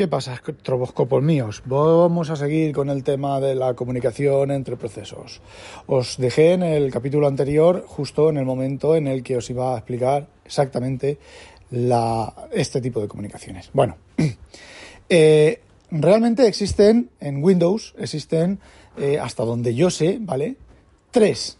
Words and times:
¿Qué 0.00 0.08
pasa, 0.08 0.40
troboscopos 0.62 1.22
míos? 1.22 1.62
Vamos 1.66 2.30
a 2.30 2.36
seguir 2.36 2.72
con 2.72 2.88
el 2.88 3.04
tema 3.04 3.38
de 3.38 3.54
la 3.54 3.74
comunicación 3.74 4.50
entre 4.50 4.78
procesos. 4.78 5.42
Os 5.86 6.16
dejé 6.16 6.54
en 6.54 6.62
el 6.62 6.90
capítulo 6.90 7.26
anterior, 7.26 7.84
justo 7.86 8.30
en 8.30 8.38
el 8.38 8.46
momento 8.46 8.96
en 8.96 9.06
el 9.06 9.22
que 9.22 9.36
os 9.36 9.50
iba 9.50 9.74
a 9.74 9.76
explicar 9.76 10.26
exactamente 10.42 11.18
este 12.50 12.80
tipo 12.80 13.02
de 13.02 13.08
comunicaciones. 13.08 13.68
Bueno, 13.74 13.98
eh, 15.10 15.60
realmente 15.90 16.46
existen 16.46 17.10
en 17.20 17.44
Windows, 17.44 17.94
existen, 17.98 18.58
eh, 18.96 19.18
hasta 19.18 19.44
donde 19.44 19.74
yo 19.74 19.90
sé, 19.90 20.16
¿vale? 20.18 20.56
Tres 21.10 21.58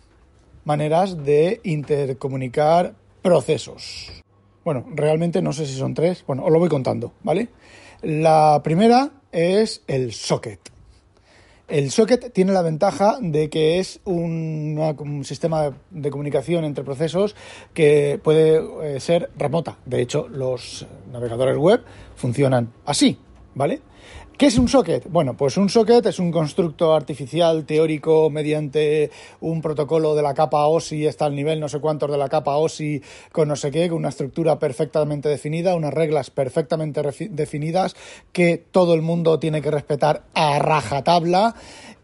maneras 0.65 1.27
de 1.27 1.61
intercomunicar 1.63 2.95
procesos. 3.21 4.23
Bueno, 4.65 4.87
realmente 4.95 5.43
no 5.43 5.53
sé 5.53 5.67
si 5.67 5.75
son 5.75 5.93
tres, 5.93 6.25
bueno, 6.27 6.43
os 6.47 6.51
lo 6.51 6.59
voy 6.59 6.71
contando, 6.71 7.13
¿vale? 7.23 7.51
La 8.03 8.63
primera 8.65 9.11
es 9.31 9.83
el 9.87 10.13
socket. 10.13 10.59
El 11.69 11.91
socket 11.91 12.33
tiene 12.33 12.53
la 12.53 12.63
ventaja 12.63 13.19
de 13.21 13.49
que 13.49 13.79
es 13.79 14.01
un, 14.05 15.23
sistema 15.25 15.73
de 15.91 16.11
comunicación 16.11 16.65
entre 16.65 16.83
procesos 16.83 17.37
que 17.75 18.19
puede 18.25 18.97
eh, 18.97 19.01
ser 19.01 19.31
remota. 19.37 19.77
De 19.85 20.01
hecho, 20.01 20.29
los 20.29 20.87
navegadores 21.13 21.57
web 21.57 21.83
funcionan 22.17 22.73
así, 22.87 23.19
¿vale? 23.55 23.83
¿Qué 24.41 24.47
es 24.47 24.57
un 24.57 24.69
socket? 24.69 25.07
Bueno, 25.11 25.37
pues 25.37 25.59
un 25.59 25.69
socket 25.69 26.07
es 26.07 26.19
un 26.19 26.31
constructo 26.31 26.95
artificial 26.95 27.67
teórico 27.67 28.31
mediante 28.31 29.11
un 29.43 29.61
protocolo 29.61 30.15
de 30.15 30.23
la 30.23 30.33
capa 30.33 30.65
OSI, 30.65 31.07
está 31.07 31.27
al 31.27 31.35
nivel 31.35 31.61
no 31.61 31.69
sé 31.69 31.79
cuántos 31.79 32.11
de 32.11 32.17
la 32.17 32.31
capa 32.31 32.57
OSI 32.57 33.03
con 33.33 33.49
no 33.49 33.57
sé 33.57 33.71
qué, 33.71 33.91
con 33.91 33.99
una 33.99 34.09
estructura 34.09 34.59
perfectamente 34.59 35.29
definida, 35.29 35.75
unas 35.75 35.93
reglas 35.93 36.31
perfectamente 36.31 37.03
definidas 37.29 37.95
que 38.33 38.57
todo 38.57 38.95
el 38.95 39.03
mundo 39.03 39.39
tiene 39.39 39.61
que 39.61 39.71
respetar 39.71 40.23
a 40.33 40.59
rajatabla 40.59 41.55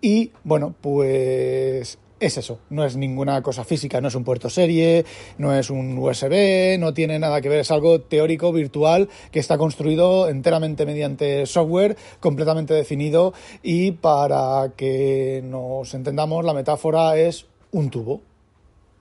y 0.03 0.33
bueno, 0.45 0.75
pues 0.79 1.97
es 2.19 2.39
eso, 2.39 2.61
no 2.71 2.85
es 2.85 2.97
ninguna 2.97 3.43
cosa 3.43 3.65
física, 3.65 4.01
no 4.01 4.09
es 4.09 4.15
un 4.15 4.25
puerto 4.25 4.49
serie, 4.49 5.05
no 5.39 5.55
es 5.55 5.69
un 5.69 5.99
USB, 5.99 6.79
no 6.79 6.95
tiene 6.95 7.19
nada 7.19 7.41
que 7.41 7.49
ver, 7.49 7.61
es 7.61 7.71
algo 7.71 8.01
teórico, 8.01 8.53
virtual, 8.53 9.09
que 9.31 9.39
está 9.39 9.59
construido 9.59 10.29
enteramente 10.29 10.87
mediante 10.87 11.45
software 11.47 11.97
completamente 12.21 12.75
definido 12.75 13.35
y 13.63 13.93
para 13.93 14.73
que 14.77 15.43
nos 15.45 15.93
entendamos, 15.95 16.45
la 16.45 16.55
metáfora 16.55 17.17
es 17.19 17.47
un 17.73 17.91
tubo, 17.91 18.23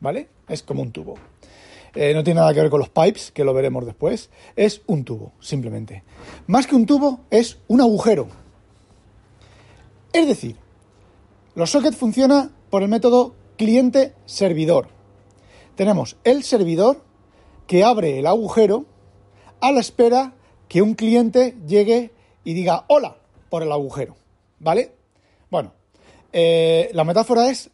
¿vale? 0.02 0.27
Es 0.49 0.63
como 0.63 0.81
un 0.81 0.91
tubo. 0.91 1.16
Eh, 1.93 2.13
no 2.13 2.25
tiene 2.25 2.41
nada 2.41 2.53
que 2.53 2.59
ver 2.59 2.69
con 2.69 2.80
los 2.80 2.89
pipes, 2.89 3.31
que 3.31 3.45
lo 3.45 3.53
veremos 3.53 3.86
después, 3.86 4.30
es 4.58 4.81
un 4.88 5.05
tubo, 5.05 5.31
simplemente. 5.39 6.03
Más 6.47 6.67
que 6.67 6.75
un 6.75 6.86
tubo, 6.86 7.21
es 7.30 7.59
un 7.69 7.80
agujero. 7.80 8.27
Es 10.11 10.27
decir, 10.27 10.58
los 11.55 11.71
sockets 11.71 11.95
funcionan 11.95 12.55
por 12.76 12.84
el 12.84 12.90
método 12.90 13.34
cliente-servidor. 13.56 14.90
Tenemos 15.78 16.18
el 16.26 16.44
servidor 16.44 17.06
que 17.67 17.86
abre 17.86 18.20
el 18.20 18.28
agujero 18.28 18.84
a 19.62 19.72
la 19.72 19.80
espera 19.80 20.34
que 20.67 20.82
un 20.82 20.94
cliente 20.94 21.56
llegue 21.66 22.12
y 22.44 22.54
diga 22.54 22.84
hola 22.90 23.16
por 23.50 23.64
el 23.64 23.72
agujero. 23.72 24.17
¿Vale? 24.59 24.92
Bueno, 25.50 25.72
eh, 26.34 26.90
la 26.92 27.06
metáfora 27.06 27.50
es 27.50 27.70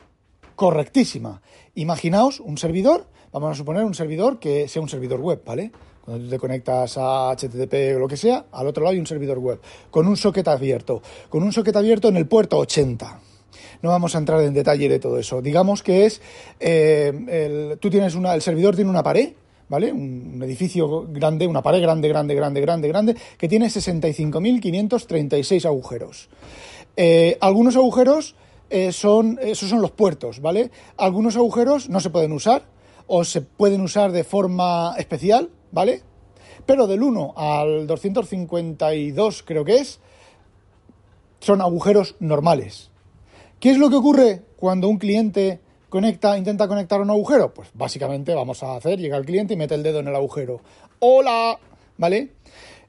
correctísima. 0.55 1.41
Imaginaos 1.73 2.39
un 2.39 2.59
servidor, 2.59 3.07
vamos 3.31 3.53
a 3.53 3.55
suponer 3.55 3.83
un 3.83 3.95
servidor 3.95 4.37
que 4.37 4.67
sea 4.67 4.83
un 4.83 4.89
servidor 4.89 5.19
web, 5.19 5.41
¿vale? 5.43 5.71
Cuando 6.05 6.25
tú 6.25 6.29
te 6.29 6.37
conectas 6.37 6.95
a 6.99 7.31
HTTP 7.35 7.95
o 7.95 7.99
lo 7.99 8.07
que 8.07 8.17
sea, 8.17 8.45
al 8.51 8.67
otro 8.67 8.83
lado 8.83 8.93
hay 8.93 8.99
un 8.99 9.07
servidor 9.07 9.39
web, 9.39 9.59
con 9.89 10.07
un 10.07 10.15
socket 10.15 10.47
abierto, 10.47 11.01
con 11.27 11.41
un 11.41 11.51
socket 11.51 11.75
abierto 11.75 12.07
en 12.09 12.17
el 12.17 12.27
puerto 12.27 12.59
80. 12.59 13.30
No 13.81 13.89
vamos 13.89 14.15
a 14.15 14.17
entrar 14.17 14.41
en 14.41 14.53
detalle 14.53 14.89
de 14.89 14.99
todo 14.99 15.17
eso. 15.19 15.41
Digamos 15.41 15.83
que 15.83 16.05
es, 16.05 16.21
eh, 16.59 17.11
el, 17.27 17.77
tú 17.79 17.89
tienes 17.89 18.15
una, 18.15 18.33
el 18.33 18.41
servidor 18.41 18.75
tiene 18.75 18.89
una 18.89 19.03
pared, 19.03 19.33
¿vale? 19.69 19.91
Un, 19.91 20.41
edificio 20.43 21.07
grande, 21.07 21.47
una 21.47 21.61
pared 21.61 21.81
grande, 21.81 22.07
grande, 22.09 22.35
grande, 22.35 22.61
grande, 22.61 22.87
grande, 22.87 23.15
que 23.37 23.47
tiene 23.47 23.67
65.536 23.67 25.65
agujeros. 25.65 26.29
Eh, 26.97 27.37
algunos 27.39 27.75
agujeros 27.77 28.35
eh, 28.69 28.91
son, 28.91 29.39
esos 29.41 29.69
son 29.69 29.81
los 29.81 29.91
puertos, 29.91 30.41
¿vale? 30.41 30.71
Algunos 30.97 31.37
agujeros 31.37 31.89
no 31.89 31.99
se 31.99 32.09
pueden 32.09 32.33
usar 32.33 32.63
o 33.07 33.23
se 33.23 33.41
pueden 33.41 33.81
usar 33.81 34.11
de 34.11 34.23
forma 34.23 34.93
especial, 34.97 35.49
¿vale? 35.71 36.03
Pero 36.65 36.87
del 36.87 37.01
1 37.01 37.33
al 37.35 37.87
252 37.87 39.43
creo 39.43 39.65
que 39.65 39.75
es, 39.75 39.99
son 41.39 41.61
agujeros 41.61 42.15
normales, 42.19 42.90
¿Qué 43.61 43.69
es 43.69 43.77
lo 43.77 43.91
que 43.91 43.95
ocurre 43.95 44.41
cuando 44.57 44.89
un 44.89 44.97
cliente 44.97 45.59
conecta, 45.87 46.35
intenta 46.35 46.67
conectar 46.67 46.99
un 46.99 47.11
agujero? 47.11 47.53
Pues 47.53 47.69
básicamente 47.75 48.33
vamos 48.33 48.63
a 48.63 48.75
hacer, 48.75 48.97
llega 48.97 49.17
el 49.17 49.23
cliente 49.23 49.53
y 49.53 49.57
mete 49.57 49.75
el 49.75 49.83
dedo 49.83 49.99
en 49.99 50.07
el 50.07 50.15
agujero. 50.15 50.61
¡Hola! 50.97 51.59
¿Vale? 51.95 52.31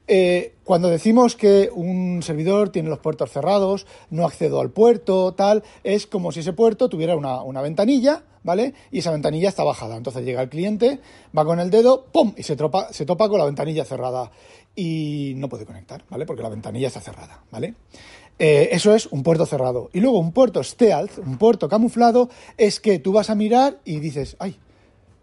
Eh, 0.07 0.55
cuando 0.63 0.89
decimos 0.89 1.35
que 1.35 1.69
un 1.71 2.23
servidor 2.23 2.69
tiene 2.69 2.89
los 2.89 2.97
puertos 2.97 3.29
cerrados, 3.31 3.85
no 4.09 4.25
accedo 4.25 4.61
al 4.61 4.71
puerto, 4.71 5.35
tal, 5.35 5.63
es 5.83 6.07
como 6.07 6.31
si 6.31 6.39
ese 6.39 6.53
puerto 6.53 6.89
tuviera 6.89 7.15
una, 7.15 7.61
ventanilla, 7.61 8.23
¿vale? 8.41 8.73
Y 8.89 8.97
esa 8.97 9.11
ventanilla 9.11 9.49
está 9.49 9.63
bajada. 9.63 9.95
Entonces 9.95 10.25
llega 10.25 10.41
el 10.41 10.49
cliente, 10.49 10.99
va 11.37 11.45
con 11.45 11.59
el 11.59 11.69
dedo, 11.69 12.07
¡pum! 12.11 12.33
y 12.35 12.41
se, 12.41 12.55
tropa, 12.55 12.91
se 12.91 13.05
topa 13.05 13.29
con 13.29 13.37
la 13.37 13.45
ventanilla 13.45 13.85
cerrada. 13.85 14.31
Y 14.75 15.33
no 15.35 15.49
puede 15.49 15.67
conectar, 15.67 16.03
¿vale? 16.09 16.25
Porque 16.25 16.41
la 16.41 16.49
ventanilla 16.49 16.87
está 16.87 16.99
cerrada, 16.99 17.43
¿vale? 17.51 17.75
Eh, 18.45 18.75
eso 18.75 18.93
es 18.93 19.05
un 19.05 19.23
puerto 19.23 19.45
cerrado. 19.45 19.89
Y 19.93 20.01
luego 20.01 20.19
un 20.19 20.33
puerto 20.33 20.61
stealth, 20.61 21.17
un 21.19 21.37
puerto 21.37 21.69
camuflado, 21.69 22.29
es 22.57 22.81
que 22.81 22.99
tú 22.99 23.13
vas 23.13 23.29
a 23.29 23.35
mirar 23.35 23.79
y 23.85 24.01
dices, 24.01 24.35
ay, 24.37 24.59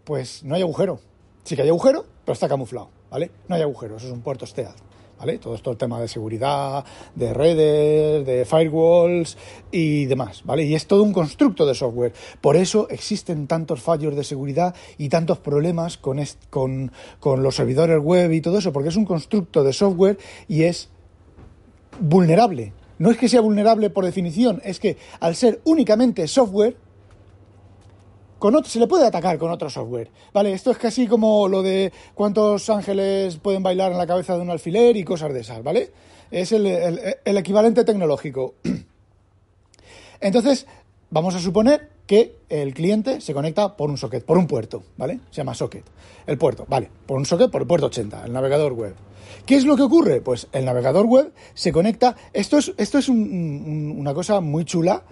pues 0.03 0.43
no 0.43 0.55
hay 0.55 0.63
agujero. 0.63 0.99
Sí 1.43 1.55
que 1.55 1.61
hay 1.61 1.67
agujero, 1.69 2.03
pero 2.25 2.33
está 2.33 2.49
camuflado, 2.49 2.89
¿vale? 3.11 3.29
No 3.47 3.53
hay 3.53 3.61
agujero, 3.61 3.97
eso 3.97 4.07
es 4.07 4.11
un 4.11 4.21
puerto 4.21 4.47
stealth. 4.47 4.75
¿Vale? 5.19 5.37
Todo 5.37 5.53
esto 5.53 5.69
el 5.69 5.77
tema 5.77 6.01
de 6.01 6.07
seguridad, 6.07 6.83
de 7.13 7.31
redes, 7.31 8.25
de 8.25 8.43
firewalls 8.43 9.37
y 9.69 10.05
demás, 10.05 10.41
¿vale? 10.43 10.63
Y 10.63 10.73
es 10.73 10.87
todo 10.87 11.03
un 11.03 11.13
constructo 11.13 11.67
de 11.67 11.75
software. 11.75 12.13
Por 12.41 12.55
eso 12.55 12.89
existen 12.89 13.45
tantos 13.45 13.81
fallos 13.81 14.15
de 14.15 14.23
seguridad 14.23 14.73
y 14.97 15.09
tantos 15.09 15.37
problemas 15.37 15.99
con, 15.99 16.19
con, 16.49 16.91
con 17.19 17.43
los 17.43 17.55
servidores 17.55 17.99
web 17.99 18.31
y 18.31 18.41
todo 18.41 18.57
eso, 18.57 18.73
porque 18.73 18.89
es 18.89 18.95
un 18.95 19.05
constructo 19.05 19.63
de 19.63 19.73
software 19.73 20.17
y 20.47 20.63
es 20.63 20.89
vulnerable 21.99 22.73
no 23.01 23.09
es 23.09 23.17
que 23.17 23.27
sea 23.27 23.41
vulnerable 23.41 23.89
por 23.89 24.05
definición, 24.05 24.61
es 24.63 24.79
que 24.79 24.95
al 25.19 25.35
ser 25.35 25.59
únicamente 25.63 26.27
software, 26.27 26.77
se 28.65 28.79
le 28.79 28.85
puede 28.85 29.07
atacar 29.07 29.39
con 29.39 29.49
otro 29.49 29.71
software. 29.71 30.11
Vale, 30.31 30.53
esto 30.53 30.69
es 30.69 30.77
casi 30.77 31.07
como 31.07 31.47
lo 31.47 31.63
de 31.63 31.91
cuántos 32.13 32.69
ángeles 32.69 33.37
pueden 33.37 33.63
bailar 33.63 33.91
en 33.91 33.97
la 33.97 34.05
cabeza 34.05 34.35
de 34.35 34.41
un 34.41 34.51
alfiler 34.51 34.95
y 34.97 35.03
cosas 35.03 35.33
de 35.33 35.39
esas, 35.39 35.63
¿vale? 35.63 35.91
Es 36.29 36.51
el 36.51 37.37
equivalente 37.37 37.83
tecnológico. 37.83 38.53
Entonces, 40.21 40.67
vamos 41.09 41.33
a 41.33 41.39
suponer 41.39 41.89
que 42.05 42.35
el 42.49 42.73
cliente 42.73 43.21
se 43.21 43.33
conecta 43.33 43.75
por 43.77 43.89
un 43.89 43.97
socket, 43.97 44.25
por 44.25 44.37
un 44.37 44.47
puerto, 44.47 44.83
¿vale? 44.97 45.19
Se 45.29 45.37
llama 45.37 45.53
socket. 45.53 45.85
El 46.27 46.37
puerto, 46.37 46.65
vale, 46.67 46.89
por 47.05 47.17
un 47.17 47.25
socket 47.25 47.49
por 47.49 47.61
el 47.61 47.67
puerto 47.67 47.87
80, 47.87 48.25
el 48.25 48.33
navegador 48.33 48.73
web. 48.73 48.95
¿Qué 49.45 49.55
es 49.55 49.65
lo 49.65 49.75
que 49.75 49.83
ocurre? 49.83 50.21
Pues 50.21 50.47
el 50.51 50.65
navegador 50.65 51.05
web 51.05 51.33
se 51.53 51.71
conecta. 51.71 52.15
Esto 52.33 52.57
es, 52.57 52.73
esto 52.77 52.97
es 52.97 53.09
una 53.09 54.13
cosa 54.13 54.41
muy 54.41 54.65
chula. 54.65 55.03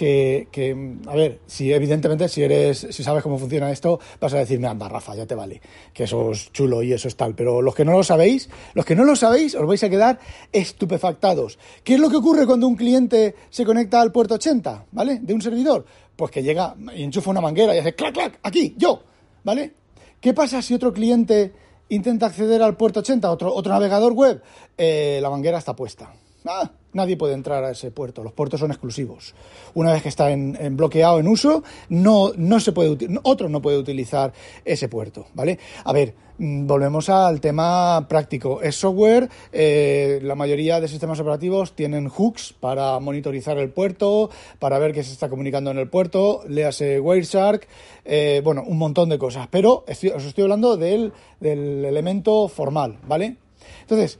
Que, 0.00 0.96
a 1.06 1.14
ver, 1.14 1.40
si 1.46 1.70
evidentemente 1.70 2.26
si 2.26 2.42
eres, 2.42 2.86
si 2.88 3.04
sabes 3.04 3.22
cómo 3.22 3.36
funciona 3.36 3.70
esto, 3.70 4.00
vas 4.18 4.32
a 4.32 4.38
decirme, 4.38 4.66
anda, 4.66 4.88
Rafa, 4.88 5.14
ya 5.14 5.26
te 5.26 5.34
vale, 5.34 5.60
que 5.92 6.04
eso 6.04 6.30
es 6.30 6.50
chulo 6.52 6.82
y 6.82 6.94
eso 6.94 7.06
es 7.06 7.16
tal. 7.16 7.34
Pero 7.34 7.60
los 7.60 7.74
que 7.74 7.84
no 7.84 7.92
lo 7.92 8.02
sabéis, 8.02 8.48
los 8.72 8.86
que 8.86 8.96
no 8.96 9.04
lo 9.04 9.14
sabéis, 9.14 9.54
os 9.54 9.66
vais 9.66 9.84
a 9.84 9.90
quedar 9.90 10.18
estupefactados. 10.52 11.58
¿Qué 11.84 11.96
es 11.96 12.00
lo 12.00 12.08
que 12.08 12.16
ocurre 12.16 12.46
cuando 12.46 12.66
un 12.66 12.76
cliente 12.76 13.34
se 13.50 13.66
conecta 13.66 14.00
al 14.00 14.10
puerto 14.10 14.36
80, 14.36 14.86
¿vale? 14.92 15.18
De 15.20 15.34
un 15.34 15.42
servidor. 15.42 15.84
Pues 16.16 16.30
que 16.30 16.42
llega 16.42 16.74
y 16.96 17.02
enchufa 17.02 17.30
una 17.30 17.42
manguera 17.42 17.74
y 17.74 17.78
hace 17.78 17.94
clac, 17.94 18.14
clac, 18.14 18.40
aquí, 18.42 18.74
yo, 18.78 19.02
¿vale? 19.44 19.74
¿Qué 20.18 20.32
pasa 20.32 20.62
si 20.62 20.72
otro 20.72 20.94
cliente 20.94 21.52
intenta 21.90 22.26
acceder 22.26 22.62
al 22.62 22.76
puerto 22.76 23.00
80, 23.00 23.30
otro, 23.30 23.54
otro 23.54 23.70
navegador 23.70 24.14
web, 24.14 24.42
eh, 24.78 25.18
la 25.20 25.28
manguera 25.28 25.58
está 25.58 25.76
puesta. 25.76 26.10
Ah, 26.46 26.70
nadie 26.92 27.16
puede 27.16 27.34
entrar 27.34 27.64
a 27.64 27.70
ese 27.70 27.90
puerto, 27.90 28.22
los 28.22 28.32
puertos 28.32 28.60
son 28.60 28.70
exclusivos. 28.70 29.34
Una 29.74 29.92
vez 29.92 30.02
que 30.02 30.08
está 30.08 30.30
en, 30.30 30.76
bloqueado, 30.76 31.20
en 31.20 31.28
uso, 31.28 31.62
no, 31.88 32.32
no 32.36 32.60
se 32.60 32.72
puede, 32.72 32.96
otro 33.22 33.48
no 33.48 33.62
puede 33.62 33.78
utilizar 33.78 34.32
ese 34.64 34.88
puerto, 34.88 35.26
¿vale? 35.34 35.58
A 35.84 35.92
ver, 35.92 36.14
mm, 36.38 36.66
volvemos 36.66 37.08
al 37.08 37.40
tema 37.40 38.06
práctico. 38.08 38.60
Es 38.62 38.76
software, 38.76 39.28
eh, 39.52 40.20
la 40.22 40.34
mayoría 40.34 40.80
de 40.80 40.88
sistemas 40.88 41.20
operativos 41.20 41.74
tienen 41.74 42.08
hooks 42.08 42.54
para 42.58 42.98
monitorizar 42.98 43.58
el 43.58 43.70
puerto, 43.70 44.30
para 44.58 44.78
ver 44.78 44.92
qué 44.92 45.02
se 45.02 45.12
está 45.12 45.28
comunicando 45.28 45.70
en 45.70 45.78
el 45.78 45.88
puerto, 45.88 46.42
léase 46.48 47.00
Wireshark, 47.00 47.66
eh, 48.04 48.40
bueno, 48.42 48.64
un 48.66 48.78
montón 48.78 49.08
de 49.08 49.18
cosas. 49.18 49.48
Pero 49.50 49.84
os 49.86 50.24
estoy 50.24 50.42
hablando 50.42 50.76
del, 50.76 51.12
del 51.38 51.84
elemento 51.84 52.48
formal, 52.48 52.98
¿vale? 53.06 53.36
Entonces, 53.82 54.18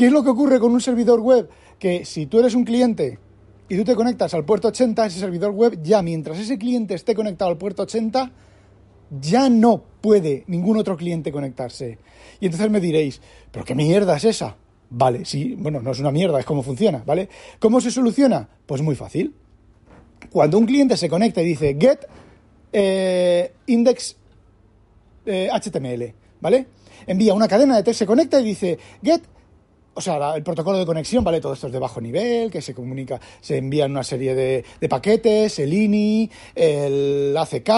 ¿Qué 0.00 0.06
es 0.06 0.12
lo 0.12 0.22
que 0.22 0.30
ocurre 0.30 0.58
con 0.58 0.72
un 0.72 0.80
servidor 0.80 1.20
web? 1.20 1.50
Que 1.80 2.04
si 2.04 2.26
tú 2.26 2.38
eres 2.38 2.54
un 2.54 2.64
cliente 2.64 3.18
y 3.68 3.76
tú 3.76 3.84
te 3.84 3.96
conectas 3.96 4.32
al 4.34 4.44
puerto 4.44 4.68
80, 4.68 5.06
ese 5.06 5.18
servidor 5.18 5.50
web 5.50 5.80
ya 5.82 6.02
mientras 6.02 6.38
ese 6.38 6.58
cliente 6.58 6.94
esté 6.94 7.16
conectado 7.16 7.50
al 7.50 7.58
puerto 7.58 7.82
80, 7.82 8.30
ya 9.20 9.48
no 9.48 9.82
puede 10.00 10.44
ningún 10.46 10.76
otro 10.76 10.96
cliente 10.96 11.32
conectarse. 11.32 11.98
Y 12.38 12.46
entonces 12.46 12.70
me 12.70 12.80
diréis, 12.80 13.20
¿pero 13.50 13.64
qué 13.64 13.74
mierda 13.74 14.16
es 14.16 14.24
esa? 14.24 14.56
Vale, 14.90 15.24
sí, 15.24 15.54
bueno, 15.58 15.80
no 15.80 15.92
es 15.92 16.00
una 16.00 16.10
mierda, 16.10 16.38
es 16.38 16.44
cómo 16.44 16.62
funciona, 16.62 17.02
¿vale? 17.04 17.28
¿Cómo 17.58 17.80
se 17.80 17.90
soluciona? 17.90 18.48
Pues 18.66 18.82
muy 18.82 18.94
fácil. 18.94 19.34
Cuando 20.30 20.58
un 20.58 20.66
cliente 20.66 20.96
se 20.96 21.08
conecta 21.08 21.42
y 21.42 21.46
dice 21.46 21.76
get 21.78 22.06
eh, 22.72 23.52
index 23.66 24.16
HTML, 25.24 26.02
eh, 26.02 26.14
¿vale? 26.40 26.66
Envía 27.06 27.34
una 27.34 27.48
cadena 27.48 27.76
de 27.76 27.82
texto, 27.82 28.00
se 28.00 28.06
conecta 28.06 28.40
y 28.40 28.44
dice 28.44 28.78
get 29.02 29.22
o 30.00 30.02
sea, 30.02 30.34
el 30.34 30.42
protocolo 30.42 30.78
de 30.78 30.86
conexión, 30.86 31.22
¿vale? 31.22 31.42
Todo 31.42 31.52
esto 31.52 31.66
es 31.66 31.72
de 31.74 31.78
bajo 31.78 32.00
nivel, 32.00 32.50
que 32.50 32.62
se 32.62 32.74
comunica, 32.74 33.20
se 33.42 33.58
envían 33.58 33.90
una 33.90 34.02
serie 34.02 34.34
de, 34.34 34.88
paquetes, 34.88 35.58
el 35.58 35.74
INI, 35.74 36.30
el 36.54 37.36
ACK, 37.36 37.68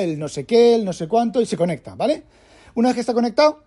el 0.00 0.18
no 0.18 0.28
sé 0.28 0.44
qué, 0.44 0.74
el 0.74 0.84
no 0.84 0.92
sé 0.92 1.06
cuánto, 1.06 1.40
y 1.40 1.46
se 1.46 1.56
conecta, 1.56 1.94
¿vale? 1.94 2.24
Una 2.74 2.88
vez 2.88 2.96
que 2.96 3.00
está 3.02 3.14
conectado, 3.14 3.62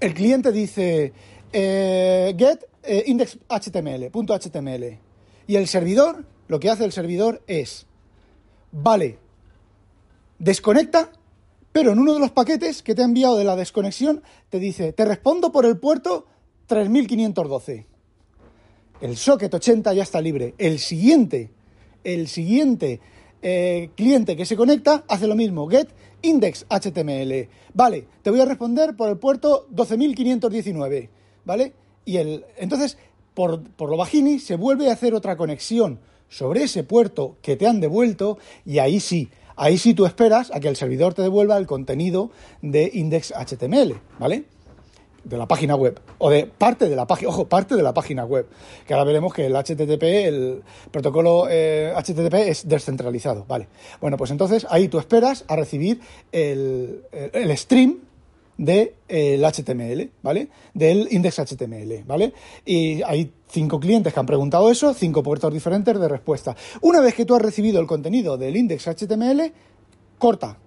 el 0.00 0.14
cliente 0.14 0.52
dice 0.52 1.12
eh, 1.52 2.34
get 2.38 2.64
eh, 2.82 4.10
punto 4.10 4.34
HTML. 4.34 4.98
Y 5.46 5.56
el 5.56 5.68
servidor, 5.68 6.24
lo 6.46 6.58
que 6.58 6.70
hace 6.70 6.86
el 6.86 6.92
servidor 6.92 7.42
es, 7.46 7.86
vale, 8.72 9.18
desconecta, 10.38 11.12
pero 11.72 11.92
en 11.92 11.98
uno 11.98 12.14
de 12.14 12.20
los 12.20 12.30
paquetes 12.30 12.82
que 12.82 12.94
te 12.94 13.02
ha 13.02 13.04
enviado 13.04 13.36
de 13.36 13.44
la 13.44 13.54
desconexión, 13.54 14.22
te 14.48 14.58
dice, 14.58 14.94
te 14.94 15.04
respondo 15.04 15.52
por 15.52 15.66
el 15.66 15.76
puerto 15.76 16.24
3512. 16.68 17.86
El 19.00 19.16
socket 19.16 19.52
80 19.52 19.92
ya 19.94 20.02
está 20.02 20.20
libre. 20.20 20.54
El 20.58 20.78
siguiente, 20.78 21.50
el 22.04 22.28
siguiente 22.28 23.00
eh, 23.42 23.90
cliente 23.96 24.36
que 24.36 24.46
se 24.46 24.56
conecta 24.56 25.04
hace 25.08 25.26
lo 25.26 25.34
mismo. 25.34 25.66
Get 25.68 25.88
index 26.22 26.66
HTML. 26.68 27.48
Vale, 27.74 28.06
te 28.22 28.30
voy 28.30 28.40
a 28.40 28.44
responder 28.44 28.94
por 28.94 29.08
el 29.08 29.18
puerto 29.18 29.66
12519. 29.70 31.10
¿Vale? 31.44 31.72
Y 32.04 32.18
el, 32.18 32.44
entonces, 32.56 32.98
por, 33.34 33.62
por 33.62 33.90
lo 33.90 33.96
bajini, 33.96 34.38
se 34.38 34.56
vuelve 34.56 34.90
a 34.90 34.92
hacer 34.92 35.14
otra 35.14 35.36
conexión 35.36 36.00
sobre 36.28 36.64
ese 36.64 36.84
puerto 36.84 37.36
que 37.40 37.56
te 37.56 37.66
han 37.66 37.80
devuelto 37.80 38.38
y 38.66 38.78
ahí 38.78 39.00
sí, 39.00 39.30
ahí 39.56 39.78
sí 39.78 39.94
tú 39.94 40.06
esperas 40.06 40.50
a 40.52 40.60
que 40.60 40.68
el 40.68 40.76
servidor 40.76 41.14
te 41.14 41.22
devuelva 41.22 41.56
el 41.56 41.66
contenido 41.66 42.30
de 42.60 42.90
index 42.92 43.32
HTML, 43.32 44.00
¿vale? 44.18 44.44
De 45.24 45.36
la 45.36 45.46
página 45.46 45.74
web 45.74 46.00
o 46.18 46.30
de 46.30 46.46
parte 46.46 46.88
de 46.88 46.96
la 46.96 47.06
página, 47.06 47.30
ojo, 47.30 47.48
parte 47.48 47.74
de 47.76 47.82
la 47.82 47.92
página 47.92 48.24
web, 48.24 48.46
que 48.86 48.94
ahora 48.94 49.04
veremos 49.04 49.32
que 49.32 49.46
el 49.46 49.54
HTTP, 49.54 50.02
el 50.02 50.62
protocolo 50.90 51.44
HTTP 51.46 52.34
eh, 52.34 52.50
es 52.50 52.68
descentralizado, 52.68 53.44
¿vale? 53.46 53.68
Bueno, 54.00 54.16
pues 54.16 54.30
entonces 54.30 54.66
ahí 54.70 54.88
tú 54.88 54.98
esperas 54.98 55.44
a 55.48 55.56
recibir 55.56 56.00
el, 56.32 57.02
el, 57.12 57.56
stream 57.56 57.98
del 58.56 58.92
de, 59.08 59.38
HTML, 59.38 60.10
¿vale? 60.22 60.48
Del 60.74 61.08
index 61.10 61.38
HTML, 61.38 62.04
¿vale? 62.06 62.32
Y 62.64 63.02
hay 63.02 63.32
cinco 63.48 63.78
clientes 63.78 64.12
que 64.12 64.20
han 64.20 64.26
preguntado 64.26 64.70
eso, 64.70 64.94
cinco 64.94 65.22
puertos 65.22 65.52
diferentes 65.52 65.98
de 65.98 66.08
respuesta. 66.08 66.56
Una 66.80 67.00
vez 67.00 67.14
que 67.14 67.24
tú 67.24 67.34
has 67.34 67.42
recibido 67.42 67.80
el 67.80 67.86
contenido 67.86 68.36
del 68.36 68.56
index 68.56 68.86
HTML, 68.88 69.52
corta, 70.18 70.58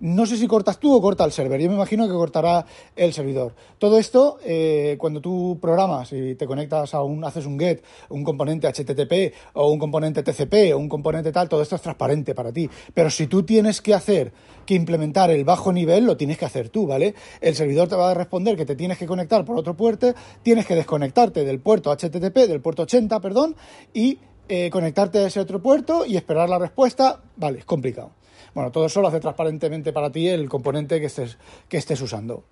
no 0.00 0.24
sé 0.26 0.36
si 0.36 0.46
cortas 0.46 0.78
tú 0.78 0.94
o 0.94 1.00
corta 1.00 1.24
el 1.24 1.32
server. 1.32 1.60
Yo 1.60 1.68
me 1.68 1.76
imagino 1.76 2.06
que 2.06 2.14
cortará 2.14 2.64
el 2.96 3.12
servidor. 3.12 3.54
Todo 3.78 3.98
esto, 3.98 4.38
eh, 4.44 4.96
cuando 4.98 5.20
tú 5.20 5.58
programas 5.60 6.12
y 6.12 6.34
te 6.34 6.46
conectas 6.46 6.94
a 6.94 7.02
un, 7.02 7.22
haces 7.24 7.46
un 7.46 7.58
GET, 7.58 7.84
un 8.08 8.24
componente 8.24 8.66
HTTP 8.66 9.34
o 9.54 9.70
un 9.70 9.78
componente 9.78 10.22
TCP 10.22 10.74
o 10.74 10.78
un 10.78 10.88
componente 10.88 11.32
tal, 11.32 11.48
todo 11.48 11.62
esto 11.62 11.76
es 11.76 11.82
transparente 11.82 12.34
para 12.34 12.52
ti. 12.52 12.68
Pero 12.94 13.10
si 13.10 13.26
tú 13.26 13.42
tienes 13.42 13.80
que 13.80 13.94
hacer, 13.94 14.32
que 14.64 14.74
implementar 14.74 15.30
el 15.30 15.44
bajo 15.44 15.72
nivel, 15.72 16.04
lo 16.06 16.16
tienes 16.16 16.38
que 16.38 16.46
hacer 16.46 16.70
tú, 16.70 16.86
¿vale? 16.86 17.14
El 17.40 17.54
servidor 17.54 17.88
te 17.88 17.96
va 17.96 18.10
a 18.10 18.14
responder 18.14 18.56
que 18.56 18.64
te 18.64 18.76
tienes 18.76 18.98
que 18.98 19.06
conectar 19.06 19.44
por 19.44 19.58
otro 19.58 19.76
puerto, 19.76 20.14
tienes 20.42 20.66
que 20.66 20.74
desconectarte 20.74 21.44
del 21.44 21.60
puerto 21.60 21.90
HTTP, 21.94 22.48
del 22.48 22.60
puerto 22.60 22.82
80, 22.82 23.20
perdón, 23.20 23.56
y 23.92 24.18
eh, 24.48 24.70
conectarte 24.70 25.18
a 25.18 25.26
ese 25.26 25.40
otro 25.40 25.60
puerto 25.60 26.04
y 26.06 26.16
esperar 26.16 26.48
la 26.48 26.58
respuesta. 26.58 27.20
Vale, 27.36 27.60
es 27.60 27.64
complicado. 27.64 28.12
Bueno, 28.54 28.70
todo 28.70 28.86
eso 28.86 29.00
lo 29.00 29.08
hace 29.08 29.20
transparentemente 29.20 29.92
para 29.92 30.10
ti 30.10 30.28
el 30.28 30.48
componente 30.48 31.00
que 31.00 31.06
estés, 31.06 31.38
que 31.68 31.76
estés 31.76 32.00
usando. 32.00 32.44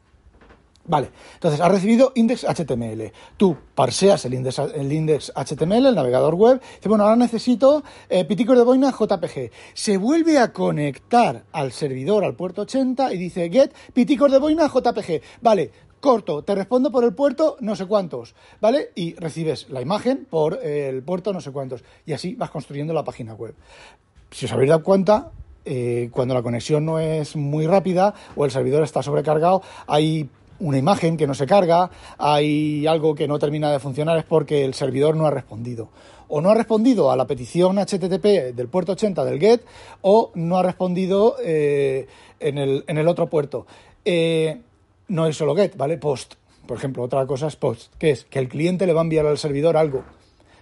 Vale, 0.89 1.11
entonces 1.35 1.61
has 1.61 1.71
recibido 1.71 2.13
index 2.15 2.45
HTML. 2.45 3.13
Tú 3.37 3.55
parseas 3.75 4.25
el 4.25 4.33
index, 4.33 4.59
el 4.59 4.91
index 4.91 5.33
el 5.37 5.95
navegador 5.95 6.35
web. 6.35 6.63
Dice, 6.77 6.89
bueno, 6.89 7.05
ahora 7.05 7.17
necesito 7.17 7.85
eh, 8.09 8.25
de 8.25 8.63
boina 8.63 8.91
JPG. 8.91 9.51
Se 9.75 9.99
vuelve 9.99 10.39
a 10.39 10.51
conectar 10.51 11.45
al 11.53 11.73
servidor, 11.73 12.25
al 12.25 12.35
puerto 12.35 12.63
80, 12.63 13.13
y 13.13 13.19
dice 13.19 13.51
get 13.51 13.75
piticos 13.93 14.33
de 14.33 14.39
boina 14.39 14.67
JPG. 14.67 15.21
Vale, 15.43 15.71
corto, 16.01 16.43
te 16.43 16.55
respondo 16.55 16.91
por 16.91 17.05
el 17.05 17.15
puerto 17.15 17.59
no 17.61 17.77
sé 17.77 17.85
cuántos, 17.85 18.35
¿vale? 18.59 18.91
Y 18.95 19.15
recibes 19.15 19.69
la 19.69 19.83
imagen 19.83 20.27
por 20.31 20.55
el 20.65 21.03
puerto 21.03 21.35
no 21.35 21.43
sé 21.43 21.51
cuántos. 21.51 21.85
Y 22.07 22.15
así 22.15 22.35
vas 22.35 22.49
construyendo 22.49 22.95
la 22.95 23.05
página 23.05 23.35
web. 23.35 23.55
Si 24.31 24.47
os 24.47 24.53
habéis 24.53 24.71
dado 24.71 24.83
cuenta, 24.83 25.33
eh, 25.71 26.09
cuando 26.11 26.33
la 26.33 26.43
conexión 26.43 26.87
no 26.87 26.99
es 26.99 27.37
muy 27.37 27.67
rápida 27.67 28.15
o 28.35 28.47
el 28.47 28.51
servidor 28.51 28.83
está 28.83 29.03
sobrecargado, 29.03 29.61
hay 29.87 30.27
una 30.61 30.79
imagen 30.79 31.19
que 31.19 31.27
no 31.27 31.35
se 31.35 31.47
carga, 31.47 31.91
hay 32.17 32.87
algo 32.87 33.15
que 33.15 33.29
no 33.29 33.39
termina 33.39 33.71
de 33.71 33.79
funcionar, 33.79 34.17
es 34.17 34.25
porque 34.25 34.65
el 34.65 34.73
servidor 34.73 35.15
no 35.15 35.27
ha 35.27 35.31
respondido. 35.31 35.91
O 36.29 36.41
no 36.41 36.51
ha 36.51 36.55
respondido 36.55 37.11
a 37.11 37.17
la 37.17 37.27
petición 37.27 37.77
HTTP 37.77 38.55
del 38.55 38.69
puerto 38.69 38.93
80 38.93 39.25
del 39.27 39.39
GET, 39.39 39.63
o 40.01 40.31
no 40.35 40.57
ha 40.57 40.63
respondido 40.63 41.37
eh, 41.45 42.07
en, 42.41 42.57
el, 42.59 43.09
otro 43.09 43.29
puerto. 43.29 43.67
Eh, 44.07 44.63
no 45.09 45.27
es 45.27 45.37
solo 45.37 45.55
GET, 45.55 45.77
¿vale? 45.77 45.99
POST. 45.99 46.35
Por 46.67 46.79
ejemplo, 46.79 47.03
otra 47.03 47.27
cosa 47.27 47.47
es 47.47 47.57
POST, 47.57 47.95
que 47.99 48.11
es 48.11 48.25
que 48.25 48.39
el 48.39 48.49
cliente 48.49 48.87
le 48.87 48.95
va 48.95 49.01
a 49.01 49.05
enviar 49.05 49.27
al 49.27 49.37
servidor 49.37 49.77
algo. 49.77 50.03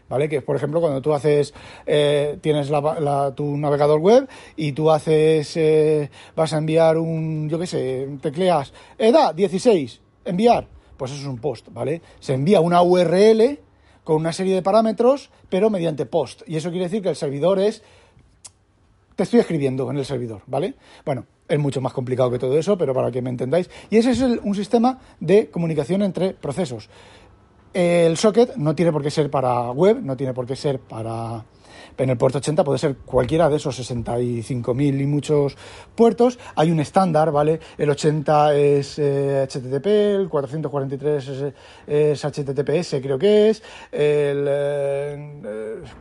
¿Vale? 0.08 0.28
Que 0.28 0.42
por 0.42 0.56
ejemplo, 0.56 0.80
cuando 0.80 1.00
tú 1.00 1.12
haces, 1.12 1.54
eh, 1.86 2.38
tienes 2.40 2.70
tu 3.34 3.56
navegador 3.56 4.00
web 4.00 4.28
y 4.56 4.72
tú 4.72 4.90
haces, 4.90 5.56
eh, 5.56 6.10
vas 6.34 6.52
a 6.52 6.58
enviar 6.58 6.98
un, 6.98 7.48
yo 7.48 7.58
qué 7.58 7.66
sé, 7.66 8.08
tecleas, 8.20 8.72
EDA 8.98 9.32
16, 9.32 10.00
enviar, 10.24 10.68
pues 10.96 11.12
eso 11.12 11.20
es 11.20 11.26
un 11.26 11.38
post, 11.38 11.68
¿vale? 11.72 12.02
Se 12.20 12.34
envía 12.34 12.60
una 12.60 12.82
URL 12.82 13.58
con 14.04 14.16
una 14.16 14.32
serie 14.32 14.54
de 14.54 14.62
parámetros, 14.62 15.30
pero 15.48 15.68
mediante 15.68 16.06
post. 16.06 16.42
Y 16.46 16.56
eso 16.56 16.70
quiere 16.70 16.84
decir 16.84 17.02
que 17.02 17.08
el 17.08 17.16
servidor 17.16 17.58
es, 17.58 17.82
te 19.16 19.24
estoy 19.24 19.40
escribiendo 19.40 19.90
en 19.90 19.96
el 19.96 20.04
servidor, 20.04 20.42
¿vale? 20.46 20.74
Bueno, 21.04 21.26
es 21.48 21.58
mucho 21.58 21.80
más 21.80 21.92
complicado 21.92 22.30
que 22.30 22.38
todo 22.38 22.58
eso, 22.58 22.76
pero 22.76 22.94
para 22.94 23.10
que 23.10 23.22
me 23.22 23.30
entendáis. 23.30 23.70
Y 23.90 23.96
ese 23.96 24.12
es 24.12 24.20
un 24.20 24.54
sistema 24.54 25.00
de 25.20 25.50
comunicación 25.50 26.02
entre 26.02 26.34
procesos. 26.34 26.88
El 27.76 28.16
socket 28.16 28.56
no 28.56 28.74
tiene 28.74 28.90
por 28.90 29.02
qué 29.02 29.10
ser 29.10 29.30
para 29.30 29.70
web, 29.70 30.00
no 30.02 30.16
tiene 30.16 30.32
por 30.32 30.46
qué 30.46 30.56
ser 30.56 30.78
para 30.78 31.44
en 31.98 32.08
el 32.08 32.16
puerto 32.16 32.38
80 32.38 32.64
puede 32.64 32.78
ser 32.78 32.96
cualquiera 33.04 33.50
de 33.50 33.56
esos 33.56 33.78
65.000 33.78 34.98
y 34.98 35.06
muchos 35.06 35.58
puertos. 35.94 36.38
Hay 36.54 36.70
un 36.70 36.80
estándar, 36.80 37.32
¿vale? 37.32 37.60
El 37.76 37.90
80 37.90 38.54
es 38.54 38.98
HTTP, 38.98 39.86
eh, 39.86 40.14
el 40.14 40.30
443 40.30 41.28
es, 41.86 42.24
HTTPS, 42.24 43.02
creo 43.02 43.18
que 43.18 43.50
es, 43.50 43.62
el 43.92 44.48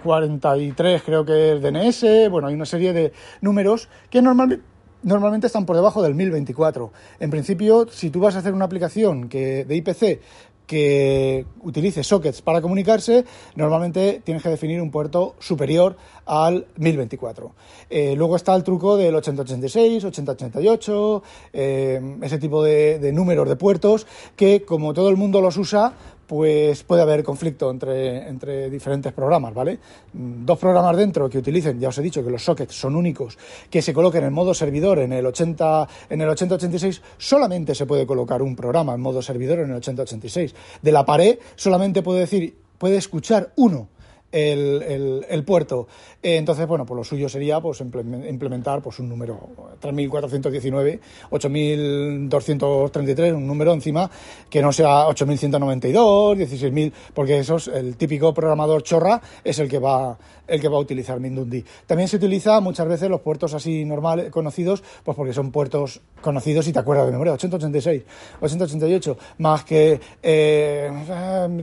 43 0.01 1.01
eh, 1.01 1.03
creo 1.05 1.25
que 1.25 1.55
es 1.55 1.62
DNS, 1.62 2.29
bueno, 2.29 2.48
hay 2.48 2.53
una 2.53 2.65
serie 2.65 2.94
de 2.94 3.12
números 3.41 3.89
que 4.10 4.22
normalmente 4.22 4.75
normalmente 5.05 5.48
están 5.48 5.65
por 5.65 5.75
debajo 5.75 6.01
del 6.01 6.15
1024. 6.15 6.91
En 7.20 7.29
principio, 7.29 7.88
si 7.89 8.10
tú 8.10 8.20
vas 8.20 8.36
a 8.36 8.39
hacer 8.39 8.53
una 8.53 8.65
aplicación 8.65 9.29
que 9.29 9.63
de 9.63 9.75
IPC 9.75 10.20
que 10.65 11.45
utilice 11.62 12.03
sockets 12.03 12.41
para 12.41 12.62
comunicarse, 12.62 13.25
normalmente 13.55 14.22
tienes 14.24 14.43
que 14.43 14.50
definir 14.50 14.81
un 14.81 14.91
puerto 14.91 15.36
superior 15.39 15.95
al 16.25 16.65
1024. 16.77 17.51
Eh, 17.89 18.15
luego 18.15 18.36
está 18.36 18.55
el 18.55 18.63
truco 18.63 18.98
del 18.98 19.15
8086, 19.15 20.05
8088, 20.05 21.24
eh, 21.53 22.17
ese 22.22 22.38
tipo 22.39 22.63
de, 22.63 23.00
de 23.00 23.13
números 23.13 23.48
de 23.48 23.55
puertos 23.55 24.07
que 24.36 24.63
como 24.63 24.93
todo 24.93 25.10
el 25.10 25.17
mundo 25.17 25.41
los 25.41 25.57
usa, 25.57 25.93
pues 26.27 26.84
puede 26.84 27.01
haber 27.01 27.24
conflicto 27.24 27.70
entre, 27.70 28.27
entre 28.27 28.70
diferentes 28.70 29.13
programas, 29.13 29.53
¿vale? 29.53 29.79
Mm, 30.13 30.46
dos 30.46 30.58
programas 30.60 30.98
dentro 30.98 31.29
que 31.29 31.38
utilicen, 31.38 31.79
ya 31.79 31.89
os 31.89 31.98
he 31.98 32.01
dicho 32.01 32.24
que 32.24 32.29
los 32.29 32.44
sockets 32.44 32.75
son 32.75 32.96
únicos, 32.96 33.38
que 33.70 33.82
se 33.82 33.94
coloquen 33.94 34.24
en 34.24 34.34
modo 34.34 34.53
servidor 34.53 35.00
en 35.00 35.13
el 35.13 35.25
80, 35.25 35.88
en 36.10 36.22
el 36.22 36.29
8086, 36.29 37.01
solamente 37.17 37.75
se 37.75 37.86
puede 37.86 38.05
colocar 38.05 38.41
un 38.41 38.55
programa 38.55 38.94
en 38.94 39.01
modo 39.01 39.22
servidor 39.22 39.60
en 39.60 39.70
el 39.72 39.77
8086. 39.77 40.55
De 40.82 40.91
la 40.91 41.05
pared 41.05 41.39
solamente 41.55 42.01
puede 42.01 42.22
decir, 42.22 42.58
puede 42.77 42.98
escuchar 42.98 43.51
uno 43.55 43.89
el, 44.36 45.44
puerto. 45.46 45.88
Eh, 46.22 46.38
entonces, 46.38 46.68
bueno, 46.68 46.86
pues 46.86 46.98
lo 46.98 47.04
suyo 47.04 47.30
sería 47.30 47.62
pues 47.62 47.82
implementar 47.82 48.82
pues 48.82 49.00
un 49.00 49.10
número 49.10 49.50
3419, 49.80 51.00
8233, 51.30 53.34
un 53.34 53.48
número 53.48 53.74
encima 53.74 54.10
que 54.50 54.62
no 54.62 54.72
sea 54.72 55.08
8192, 55.08 56.38
16000, 56.38 56.94
porque 57.13 57.39
eso 57.39 57.56
es 57.56 57.68
el 57.68 57.96
típico 57.96 58.34
programador 58.34 58.84
chorra 58.84 59.22
es 59.44 59.60
el 59.60 59.70
que 59.70 59.80
va 59.80 60.18
el 60.48 60.62
que 60.62 60.68
va 60.68 60.78
a 60.78 60.80
utilizar 60.80 61.20
Mindundi. 61.20 61.64
También 61.86 62.10
se 62.10 62.18
utiliza 62.18 62.60
muchas 62.60 62.88
veces 62.88 63.08
los 63.10 63.22
puertos 63.22 63.54
así 63.54 63.86
normales 63.86 64.32
conocidos, 64.32 64.84
pues 65.04 65.16
porque 65.16 65.34
son 65.34 65.52
puertos 65.52 66.02
conocidos 66.22 66.68
y 66.68 66.74
te 66.74 66.80
acuerdas 66.80 67.06
de 67.08 67.12
memoria, 67.12 67.34
886, 67.34 68.04
888, 68.42 69.18
más 69.40 69.64
que 69.64 70.00
eh, 70.22 70.92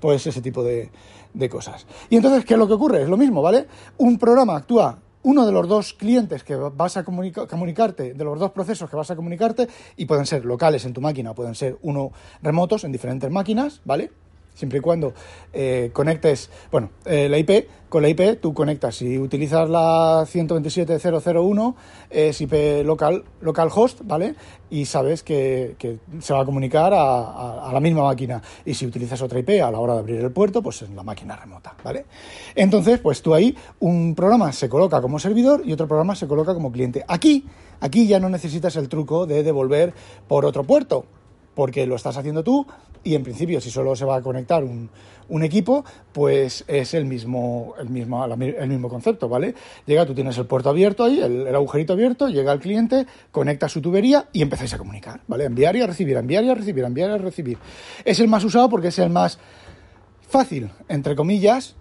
pues 0.00 0.26
ese 0.26 0.40
tipo 0.40 0.62
de, 0.62 0.90
de 1.32 1.48
cosas. 1.48 1.86
Y 2.08 2.16
entonces, 2.16 2.44
¿qué 2.44 2.54
es 2.54 2.58
lo 2.58 2.66
que 2.66 2.74
ocurre? 2.74 3.02
Es 3.02 3.08
lo 3.08 3.16
mismo, 3.16 3.42
¿vale? 3.42 3.66
Un 3.98 4.18
programa 4.18 4.56
actúa 4.56 4.98
uno 5.24 5.44
de 5.44 5.52
los 5.52 5.66
dos 5.68 5.94
clientes 5.94 6.44
que 6.44 6.54
vas 6.54 6.96
a 6.96 7.04
comunicarte, 7.04 8.14
de 8.14 8.24
los 8.24 8.38
dos 8.38 8.52
procesos 8.52 8.88
que 8.88 8.96
vas 8.96 9.10
a 9.10 9.16
comunicarte, 9.16 9.68
y 9.96 10.06
pueden 10.06 10.26
ser 10.26 10.44
locales 10.44 10.84
en 10.84 10.92
tu 10.92 11.00
máquina, 11.00 11.34
pueden 11.34 11.54
ser 11.54 11.76
uno 11.82 12.12
remotos 12.42 12.84
en 12.84 12.92
diferentes 12.92 13.30
máquinas, 13.30 13.80
¿vale? 13.84 14.12
Siempre 14.54 14.78
y 14.78 14.82
cuando 14.82 15.12
eh, 15.52 15.90
conectes, 15.92 16.50
bueno, 16.70 16.90
eh, 17.04 17.28
la 17.28 17.38
IP, 17.38 17.68
con 17.88 18.02
la 18.02 18.08
IP 18.08 18.40
tú 18.40 18.54
conectas, 18.54 18.96
si 18.96 19.18
utilizas 19.18 19.68
la 19.68 20.24
127.001 20.24 21.74
es 22.10 22.40
IP 22.40 22.84
local, 22.84 23.24
localhost, 23.40 24.00
¿vale? 24.04 24.34
Y 24.70 24.84
sabes 24.86 25.22
que, 25.22 25.76
se 26.20 26.32
va 26.32 26.40
a 26.40 26.44
comunicar 26.44 26.92
a, 26.92 27.70
la 27.72 27.80
misma 27.80 28.02
máquina. 28.02 28.42
Y 28.64 28.74
si 28.74 28.86
utilizas 28.86 29.22
otra 29.22 29.38
IP 29.38 29.62
a 29.62 29.70
la 29.70 29.78
hora 29.78 29.94
de 29.94 30.00
abrir 30.00 30.20
el 30.20 30.32
puerto, 30.32 30.62
pues 30.62 30.82
en 30.82 30.96
la 30.96 31.04
máquina 31.04 31.36
remota, 31.36 31.74
¿vale? 31.84 32.06
Entonces, 32.56 32.98
pues 32.98 33.22
tú 33.22 33.34
ahí, 33.34 33.56
un 33.78 34.14
programa 34.16 34.50
se 34.52 34.68
coloca 34.68 35.00
como 35.00 35.20
servidor 35.20 35.62
y 35.64 35.72
otro 35.72 35.86
programa 35.86 36.16
se 36.16 36.26
coloca 36.26 36.52
como 36.54 36.72
cliente. 36.72 37.04
Aquí, 37.06 37.46
aquí 37.80 38.08
ya 38.08 38.18
no 38.18 38.28
necesitas 38.28 38.74
el 38.74 38.88
truco 38.88 39.26
de 39.26 39.44
devolver 39.44 39.94
por 40.26 40.44
otro 40.44 40.64
puerto 40.64 41.06
porque 41.54 41.86
lo 41.86 41.96
estás 41.96 42.16
haciendo 42.16 42.42
tú 42.42 42.66
y 43.02 43.14
en 43.14 43.22
principio 43.22 43.60
si 43.60 43.70
solo 43.70 43.94
se 43.94 44.04
va 44.04 44.16
a 44.16 44.22
conectar 44.22 44.64
un, 44.64 44.90
equipo, 45.42 45.84
pues 46.12 46.64
es 46.68 46.94
el 46.94 47.04
mismo, 47.06 47.74
el, 47.78 47.88
mismo, 47.88 48.24
el 48.24 48.68
mismo 48.68 48.88
concepto, 48.88 49.28
¿vale? 49.28 49.54
Llega, 49.86 50.06
tú 50.06 50.14
tienes 50.14 50.36
el 50.38 50.46
puerto 50.46 50.70
abierto 50.70 51.04
ahí, 51.04 51.20
el, 51.20 51.54
agujerito 51.54 51.92
abierto, 51.92 52.28
llega 52.28 52.52
el 52.52 52.60
cliente, 52.60 53.06
conecta 53.30 53.68
su 53.68 53.80
tubería 53.80 54.28
y 54.32 54.42
empezáis 54.42 54.74
a 54.74 54.78
comunicar, 54.78 55.20
¿vale? 55.26 55.44
Enviar 55.44 55.76
y 55.76 55.82
a 55.82 55.86
recibir, 55.86 56.16
enviar 56.16 56.44
y 56.44 56.50
a 56.50 56.54
recibir, 56.54 56.84
enviar 56.84 57.10
y 57.10 57.12
a 57.14 57.18
recibir. 57.18 57.58
Es 58.04 58.20
el 58.20 58.28
más 58.28 58.44
usado 58.44 58.68
porque 58.68 58.88
es 58.88 58.98
el 58.98 59.10
más 59.10 59.38
fácil, 60.28 60.70
entre 60.88 61.14
comillas, 61.14 61.76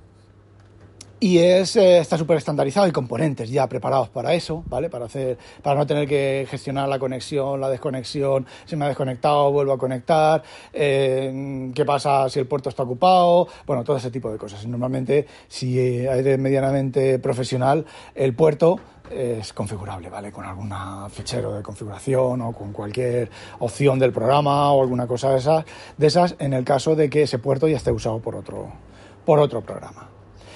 y 1.23 1.37
es, 1.37 1.77
eh, 1.77 1.99
está 1.99 2.17
súper 2.17 2.35
estandarizado 2.35 2.85
y 2.85 2.91
componentes 2.91 3.49
ya 3.49 3.65
preparados 3.67 4.09
para 4.09 4.33
eso, 4.33 4.61
¿vale? 4.67 4.89
Para 4.89 5.05
hacer, 5.05 5.37
para 5.61 5.79
no 5.79 5.87
tener 5.87 6.05
que 6.05 6.45
gestionar 6.49 6.89
la 6.89 6.99
conexión, 6.99 7.61
la 7.61 7.69
desconexión, 7.69 8.45
si 8.65 8.75
me 8.75 8.83
ha 8.83 8.87
desconectado, 8.89 9.49
vuelvo 9.49 9.71
a 9.71 9.77
conectar, 9.77 10.43
eh, 10.73 11.71
qué 11.73 11.85
pasa 11.85 12.27
si 12.27 12.39
el 12.39 12.45
puerto 12.45 12.67
está 12.67 12.83
ocupado, 12.83 13.47
bueno, 13.65 13.85
todo 13.85 13.95
ese 13.95 14.11
tipo 14.11 14.29
de 14.29 14.37
cosas. 14.37 14.67
Normalmente, 14.67 15.25
si 15.47 15.79
eres 15.79 16.37
medianamente 16.37 17.19
profesional, 17.19 17.85
el 18.15 18.35
puerto 18.35 18.81
es 19.09 19.53
configurable, 19.53 20.09
¿vale? 20.09 20.29
Con 20.29 20.43
algún 20.43 20.73
fichero 21.09 21.53
de 21.53 21.63
configuración 21.63 22.41
o 22.41 22.51
con 22.51 22.73
cualquier 22.73 23.29
opción 23.59 23.97
del 23.97 24.11
programa 24.11 24.73
o 24.73 24.81
alguna 24.81 25.07
cosa 25.07 25.29
de 25.29 25.37
esas, 25.37 25.63
de 25.95 26.07
esas 26.07 26.35
en 26.39 26.51
el 26.51 26.65
caso 26.65 26.97
de 26.97 27.09
que 27.09 27.21
ese 27.21 27.39
puerto 27.39 27.69
ya 27.69 27.77
esté 27.77 27.93
usado 27.93 28.19
por 28.19 28.35
otro, 28.35 28.73
por 29.23 29.39
otro 29.39 29.61
programa. 29.61 30.12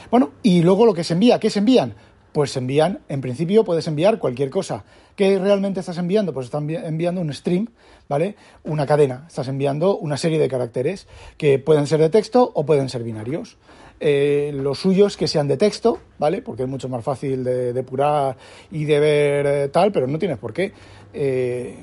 Bueno, 0.09 0.31
y 0.41 0.61
luego 0.61 0.85
lo 0.85 0.93
que 0.93 1.03
se 1.03 1.13
envía, 1.13 1.39
¿qué 1.39 1.49
se 1.49 1.59
envían? 1.59 1.95
Pues 2.31 2.51
se 2.51 2.59
envían, 2.59 2.99
en 3.09 3.19
principio 3.19 3.65
puedes 3.65 3.87
enviar 3.87 4.19
cualquier 4.19 4.49
cosa. 4.49 4.85
¿Qué 5.15 5.39
realmente 5.39 5.79
estás 5.79 5.97
enviando? 5.97 6.33
Pues 6.33 6.45
estás 6.45 6.61
enviando 6.61 7.19
un 7.19 7.33
stream, 7.33 7.67
¿vale? 8.07 8.35
Una 8.63 8.85
cadena. 8.85 9.25
Estás 9.27 9.47
enviando 9.47 9.97
una 9.97 10.15
serie 10.17 10.37
de 10.37 10.47
caracteres 10.47 11.07
que 11.37 11.57
pueden 11.57 11.87
ser 11.87 11.99
de 11.99 12.09
texto 12.09 12.51
o 12.53 12.65
pueden 12.65 12.89
ser 12.89 13.03
binarios. 13.03 13.57
Eh, 13.99 14.51
lo 14.53 14.75
suyo 14.75 15.07
es 15.07 15.17
que 15.17 15.27
sean 15.27 15.47
de 15.47 15.57
texto, 15.57 15.99
¿vale? 16.19 16.43
Porque 16.43 16.63
es 16.63 16.69
mucho 16.69 16.87
más 16.87 17.03
fácil 17.03 17.43
de 17.43 17.73
depurar 17.73 18.37
y 18.69 18.85
de 18.85 18.99
ver 18.99 19.45
eh, 19.47 19.67
tal, 19.69 19.91
pero 19.91 20.05
no 20.05 20.19
tienes 20.19 20.37
por 20.37 20.53
qué. 20.53 20.71
Eh, 21.13 21.75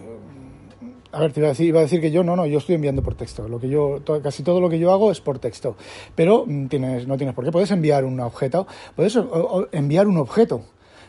a 1.15 1.21
ver, 1.21 1.33
te 1.33 1.41
iba 1.41 1.49
a, 1.49 1.53
decir, 1.53 1.67
iba 1.67 1.81
a 1.81 1.83
decir 1.83 2.01
que 2.01 2.11
yo 2.11 2.25
no, 2.25 2.35
no, 2.37 2.47
yo 2.47 2.59
estoy 2.59 2.75
enviando 2.75 3.03
por 3.03 3.15
texto. 3.15 3.49
Lo 3.49 3.61
que 3.61 3.69
yo, 3.69 4.01
casi 4.23 4.43
todo 4.43 4.61
lo 4.61 4.69
que 4.69 4.79
yo 4.79 4.93
hago 4.93 5.11
es 5.13 5.21
por 5.21 5.39
texto. 5.39 5.77
Pero 6.15 6.45
mm, 6.47 6.67
tienes, 6.67 7.07
no 7.07 7.17
tienes 7.17 7.35
por 7.35 7.45
qué. 7.45 7.53
Puedes 7.53 7.71
enviar 7.71 8.05
un 8.05 8.19
objeto, 8.21 8.67
puedes 8.97 9.19
enviar 9.73 10.09
un 10.09 10.19
objeto 10.19 10.63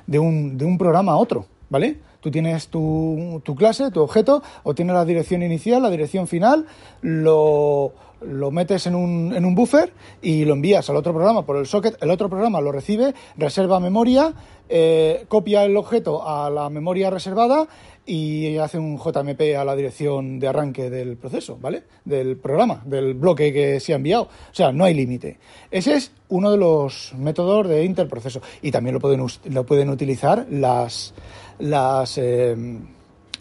de 0.08 0.20
un, 0.20 0.58
de 0.58 0.66
un 0.66 0.78
programa 0.78 1.14
a 1.14 1.18
otro, 1.18 1.46
¿vale? 1.70 2.00
Tú 2.22 2.32
tienes 2.32 2.70
tu, 2.70 3.42
tu, 3.44 3.56
clase, 3.56 3.92
tu 3.92 4.02
objeto, 4.02 4.42
o 4.64 4.74
tienes 4.74 4.96
la 4.96 5.06
dirección 5.06 5.44
inicial, 5.44 5.82
la 5.82 5.90
dirección 5.90 6.28
final, 6.28 6.66
lo, 7.02 7.94
lo 8.22 8.52
metes 8.52 8.88
en 8.88 8.96
un, 8.96 9.34
en 9.36 9.46
un 9.46 9.54
buffer 9.54 9.94
y 10.22 10.46
lo 10.46 10.54
envías 10.54 10.90
al 10.90 10.96
otro 10.96 11.14
programa 11.14 11.46
por 11.46 11.58
el 11.58 11.68
socket, 11.68 12.02
el 12.02 12.10
otro 12.10 12.30
programa 12.30 12.62
lo 12.62 12.72
recibe, 12.72 13.14
reserva 13.38 13.80
memoria, 13.80 14.34
eh, 14.70 15.26
copia 15.28 15.66
el 15.66 15.78
objeto 15.78 16.28
a 16.28 16.50
la 16.50 16.70
memoria 16.70 17.12
reservada 17.12 17.68
y 18.06 18.58
hace 18.58 18.78
un 18.78 18.98
JMP 18.98 19.58
a 19.58 19.66
la 19.66 19.76
dirección 19.76 20.40
de 20.40 20.48
arranque 20.48 20.90
del 20.90 21.18
proceso, 21.18 21.58
¿vale? 21.60 21.84
Del 22.04 22.38
programa, 22.38 22.82
del 22.86 23.16
bloque 23.16 23.52
que 23.52 23.80
se 23.80 23.94
ha 23.94 23.96
enviado. 23.96 24.24
O 24.24 24.54
sea, 24.54 24.72
no 24.72 24.84
hay 24.84 24.94
límite. 24.94 25.40
Ese 25.72 25.96
es 25.96 26.12
uno 26.30 26.52
de 26.52 26.58
los 26.58 27.14
métodos 27.18 27.68
de 27.68 27.84
interproceso. 27.84 28.42
Y 28.62 28.72
también 28.72 28.94
lo 28.94 29.00
pueden, 29.00 29.26
lo 29.46 29.66
pueden 29.66 29.90
utilizar 29.90 30.46
las, 30.50 31.14
las 31.60 32.18
eh, 32.18 32.56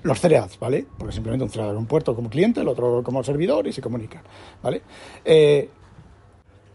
los 0.04 0.20
threads, 0.20 0.58
¿vale? 0.58 0.86
Porque 0.98 1.12
simplemente 1.12 1.44
un 1.44 1.50
thread 1.50 1.70
es 1.70 1.76
un 1.76 1.86
puerto 1.86 2.14
como 2.14 2.30
cliente, 2.30 2.60
el 2.60 2.68
otro 2.68 3.02
como 3.02 3.24
servidor 3.24 3.66
y 3.66 3.72
se 3.72 3.80
comunican, 3.80 4.22
¿vale? 4.62 4.82
Eh, 5.24 5.68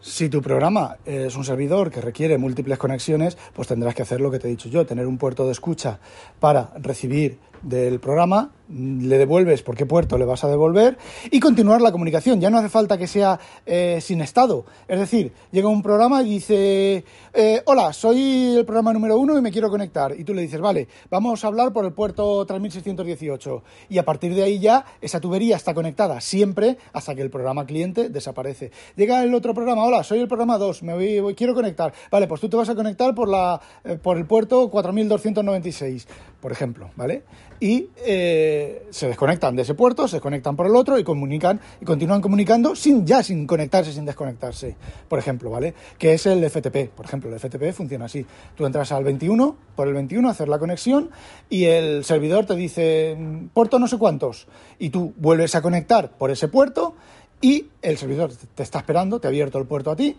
si 0.01 0.29
tu 0.29 0.41
programa 0.41 0.97
es 1.05 1.35
un 1.35 1.43
servidor 1.43 1.91
que 1.91 2.01
requiere 2.01 2.37
múltiples 2.37 2.77
conexiones, 2.77 3.37
pues 3.53 3.67
tendrás 3.67 3.93
que 3.93 4.01
hacer 4.01 4.21
lo 4.21 4.31
que 4.31 4.39
te 4.39 4.47
he 4.47 4.49
dicho 4.49 4.69
yo, 4.69 4.85
tener 4.85 5.05
un 5.05 5.17
puerto 5.17 5.45
de 5.45 5.51
escucha 5.51 5.99
para 6.39 6.71
recibir 6.77 7.37
del 7.61 7.99
programa, 7.99 8.51
le 8.69 9.17
devuelves 9.17 9.63
por 9.63 9.75
qué 9.75 9.85
puerto 9.85 10.17
le 10.17 10.25
vas 10.25 10.43
a 10.43 10.47
devolver 10.47 10.97
y 11.31 11.39
continuar 11.39 11.81
la 11.81 11.91
comunicación. 11.91 12.39
Ya 12.39 12.49
no 12.49 12.59
hace 12.59 12.69
falta 12.69 12.97
que 12.97 13.07
sea 13.07 13.39
eh, 13.65 13.99
sin 14.01 14.21
estado. 14.21 14.65
Es 14.87 14.99
decir, 14.99 15.33
llega 15.51 15.67
un 15.67 15.81
programa 15.81 16.21
y 16.21 16.29
dice, 16.29 17.03
eh, 17.33 17.61
hola, 17.65 17.93
soy 17.93 18.55
el 18.57 18.65
programa 18.65 18.93
número 18.93 19.17
uno 19.17 19.37
y 19.37 19.41
me 19.41 19.51
quiero 19.51 19.69
conectar. 19.69 20.13
Y 20.17 20.23
tú 20.23 20.33
le 20.33 20.41
dices, 20.41 20.61
vale, 20.61 20.87
vamos 21.09 21.43
a 21.43 21.47
hablar 21.47 21.73
por 21.73 21.85
el 21.85 21.93
puerto 21.93 22.45
3618. 22.45 23.63
Y 23.89 23.97
a 23.97 24.05
partir 24.05 24.35
de 24.35 24.43
ahí 24.43 24.59
ya 24.59 24.85
esa 25.01 25.19
tubería 25.19 25.55
está 25.55 25.73
conectada 25.73 26.21
siempre 26.21 26.77
hasta 26.93 27.15
que 27.15 27.21
el 27.21 27.29
programa 27.29 27.65
cliente 27.65 28.09
desaparece. 28.09 28.71
Llega 28.95 29.23
el 29.23 29.33
otro 29.33 29.53
programa, 29.53 29.83
hola, 29.83 30.03
soy 30.03 30.19
el 30.19 30.27
programa 30.27 30.57
2, 30.57 30.83
me 30.83 31.21
voy, 31.21 31.35
quiero 31.35 31.55
conectar. 31.55 31.93
Vale, 32.11 32.27
pues 32.27 32.41
tú 32.41 32.49
te 32.49 32.57
vas 32.57 32.69
a 32.69 32.75
conectar 32.75 33.15
por, 33.15 33.29
la, 33.29 33.59
eh, 33.83 33.97
por 34.01 34.17
el 34.17 34.25
puerto 34.25 34.69
4296, 34.69 36.07
por 36.41 36.51
ejemplo, 36.51 36.89
¿vale? 36.95 37.23
y 37.59 37.89
eh, 38.05 38.87
se 38.89 39.07
desconectan 39.07 39.55
de 39.55 39.63
ese 39.63 39.73
puerto, 39.73 40.07
se 40.07 40.17
desconectan 40.17 40.55
por 40.55 40.65
el 40.65 40.75
otro 40.75 40.97
y 40.97 41.03
comunican 41.03 41.59
y 41.81 41.85
continúan 41.85 42.21
comunicando 42.21 42.75
sin 42.75 43.05
ya 43.05 43.21
sin 43.21 43.45
conectarse, 43.45 43.91
sin 43.91 44.05
desconectarse, 44.05 44.75
por 45.07 45.19
ejemplo, 45.19 45.49
¿vale? 45.49 45.73
Que 45.97 46.13
es 46.13 46.25
el 46.25 46.47
FTP, 46.49 46.89
por 46.95 47.05
ejemplo, 47.05 47.29
el 47.29 47.39
FTP 47.39 47.73
funciona 47.73 48.05
así. 48.05 48.25
Tú 48.55 48.65
entras 48.65 48.91
al 48.91 49.03
21, 49.03 49.55
por 49.75 49.87
el 49.87 49.93
21 49.93 50.29
hacer 50.29 50.47
la 50.47 50.59
conexión 50.59 51.09
y 51.49 51.65
el 51.65 52.05
servidor 52.05 52.45
te 52.45 52.55
dice 52.55 53.17
puerto 53.53 53.79
no 53.79 53.87
sé 53.87 53.97
cuántos 53.97 54.47
y 54.77 54.89
tú 54.89 55.13
vuelves 55.17 55.55
a 55.55 55.61
conectar 55.61 56.11
por 56.11 56.31
ese 56.31 56.47
puerto 56.47 56.95
y 57.41 57.67
el 57.81 57.97
servidor 57.97 58.31
te 58.55 58.63
está 58.63 58.79
esperando, 58.79 59.19
te 59.19 59.27
ha 59.27 59.29
abierto 59.29 59.57
el 59.57 59.65
puerto 59.65 59.91
a 59.91 59.95
ti 59.95 60.15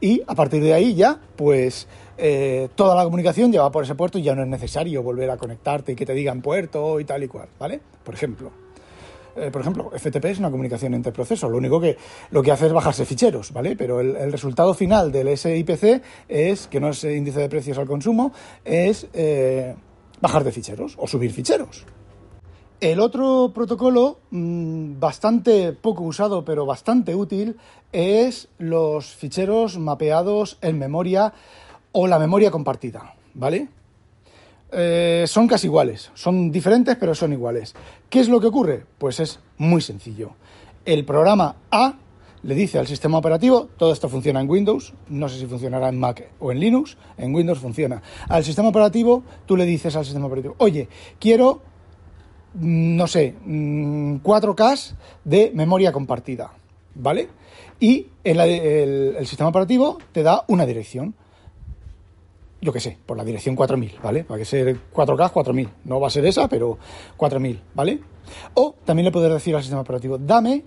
y 0.00 0.22
a 0.26 0.34
partir 0.34 0.62
de 0.62 0.74
ahí 0.74 0.94
ya, 0.94 1.20
pues 1.36 1.86
eh, 2.18 2.68
toda 2.74 2.94
la 2.94 3.04
comunicación 3.04 3.52
lleva 3.52 3.70
por 3.70 3.84
ese 3.84 3.94
puerto 3.94 4.18
y 4.18 4.22
ya 4.22 4.34
no 4.34 4.42
es 4.42 4.48
necesario 4.48 5.02
volver 5.02 5.30
a 5.30 5.36
conectarte 5.36 5.92
y 5.92 5.94
que 5.96 6.06
te 6.06 6.14
digan 6.14 6.42
puerto 6.42 6.98
y 7.00 7.04
tal 7.04 7.22
y 7.22 7.28
cual, 7.28 7.48
¿vale? 7.58 7.80
Por 8.02 8.14
ejemplo. 8.14 8.50
Eh, 9.36 9.50
por 9.50 9.62
ejemplo, 9.62 9.90
FTP 9.90 10.26
es 10.26 10.38
una 10.38 10.50
comunicación 10.50 10.94
entre 10.94 11.10
procesos, 11.10 11.50
lo 11.50 11.56
único 11.56 11.80
que 11.80 11.96
lo 12.30 12.40
que 12.40 12.52
hace 12.52 12.66
es 12.66 12.72
bajarse 12.72 13.04
ficheros, 13.04 13.52
¿vale? 13.52 13.74
Pero 13.74 14.00
el, 14.00 14.30
resultado 14.30 14.74
final 14.74 15.10
del 15.10 15.36
SIPC 15.36 16.02
es, 16.28 16.68
que 16.68 16.78
no 16.78 16.90
es 16.90 17.02
índice 17.02 17.40
de 17.40 17.48
precios 17.48 17.78
al 17.78 17.86
consumo, 17.86 18.32
es 18.64 19.08
eh, 19.12 19.74
bajar 20.20 20.44
de 20.44 20.52
ficheros 20.52 20.94
o 20.98 21.08
subir 21.08 21.32
ficheros. 21.32 21.84
El 22.84 23.00
otro 23.00 23.50
protocolo, 23.54 24.18
mm, 24.30 25.00
bastante 25.00 25.72
poco 25.72 26.02
usado 26.02 26.44
pero 26.44 26.66
bastante 26.66 27.14
útil, 27.14 27.56
es 27.92 28.48
los 28.58 29.06
ficheros 29.06 29.78
mapeados 29.78 30.58
en 30.60 30.78
memoria 30.78 31.32
o 31.92 32.06
la 32.06 32.18
memoria 32.18 32.50
compartida, 32.50 33.14
¿vale? 33.32 33.68
eh, 34.70 35.24
son 35.26 35.48
casi 35.48 35.66
iguales, 35.66 36.10
son 36.12 36.50
diferentes 36.50 36.94
pero 36.96 37.14
son 37.14 37.32
iguales. 37.32 37.74
¿Qué 38.10 38.20
es 38.20 38.28
lo 38.28 38.38
que 38.38 38.48
ocurre? 38.48 38.84
Pues 38.98 39.18
es 39.18 39.40
muy 39.56 39.80
sencillo. 39.80 40.32
El 40.84 41.06
programa 41.06 41.56
A 41.70 41.94
le 42.42 42.54
dice 42.54 42.78
al 42.78 42.86
sistema 42.86 43.16
operativo, 43.16 43.70
todo 43.78 43.94
esto 43.94 44.10
funciona 44.10 44.42
en 44.42 44.50
Windows, 44.50 44.92
no 45.08 45.30
sé 45.30 45.38
si 45.38 45.46
funcionará 45.46 45.88
en 45.88 45.98
Mac 45.98 46.28
o 46.38 46.52
en 46.52 46.60
Linux, 46.60 46.98
en 47.16 47.34
Windows 47.34 47.60
funciona. 47.60 48.02
Al 48.28 48.44
sistema 48.44 48.68
operativo, 48.68 49.22
tú 49.46 49.56
le 49.56 49.64
dices 49.64 49.96
al 49.96 50.04
sistema 50.04 50.26
operativo, 50.26 50.54
oye, 50.58 50.86
quiero, 51.18 51.62
no 52.54 53.06
sé, 53.06 53.34
4K 53.44 54.92
mm, 54.92 55.28
de 55.28 55.52
memoria 55.54 55.92
compartida, 55.92 56.52
¿vale? 56.94 57.28
Y 57.80 58.06
el, 58.22 59.16
sistema 59.26 59.50
operativo 59.50 59.98
te 60.12 60.22
da 60.22 60.44
una 60.48 60.66
dirección 60.66 61.14
yo 62.60 62.72
qué 62.72 62.80
sé, 62.80 62.96
por 63.04 63.18
la 63.18 63.24
dirección 63.24 63.56
4000, 63.56 63.98
¿vale? 64.02 64.24
Para 64.24 64.38
que 64.38 64.46
sea 64.46 64.64
4K 64.64 65.32
4000. 65.32 65.68
No 65.84 66.00
va 66.00 66.06
a 66.06 66.10
ser 66.10 66.24
esa, 66.24 66.48
pero 66.48 66.78
4000, 67.18 67.60
¿vale? 67.74 68.00
O 68.54 68.74
también 68.86 69.04
le 69.04 69.12
puedes 69.12 69.30
decir 69.30 69.54
al 69.54 69.60
sistema 69.60 69.82
operativo, 69.82 70.16
dame 70.16 70.64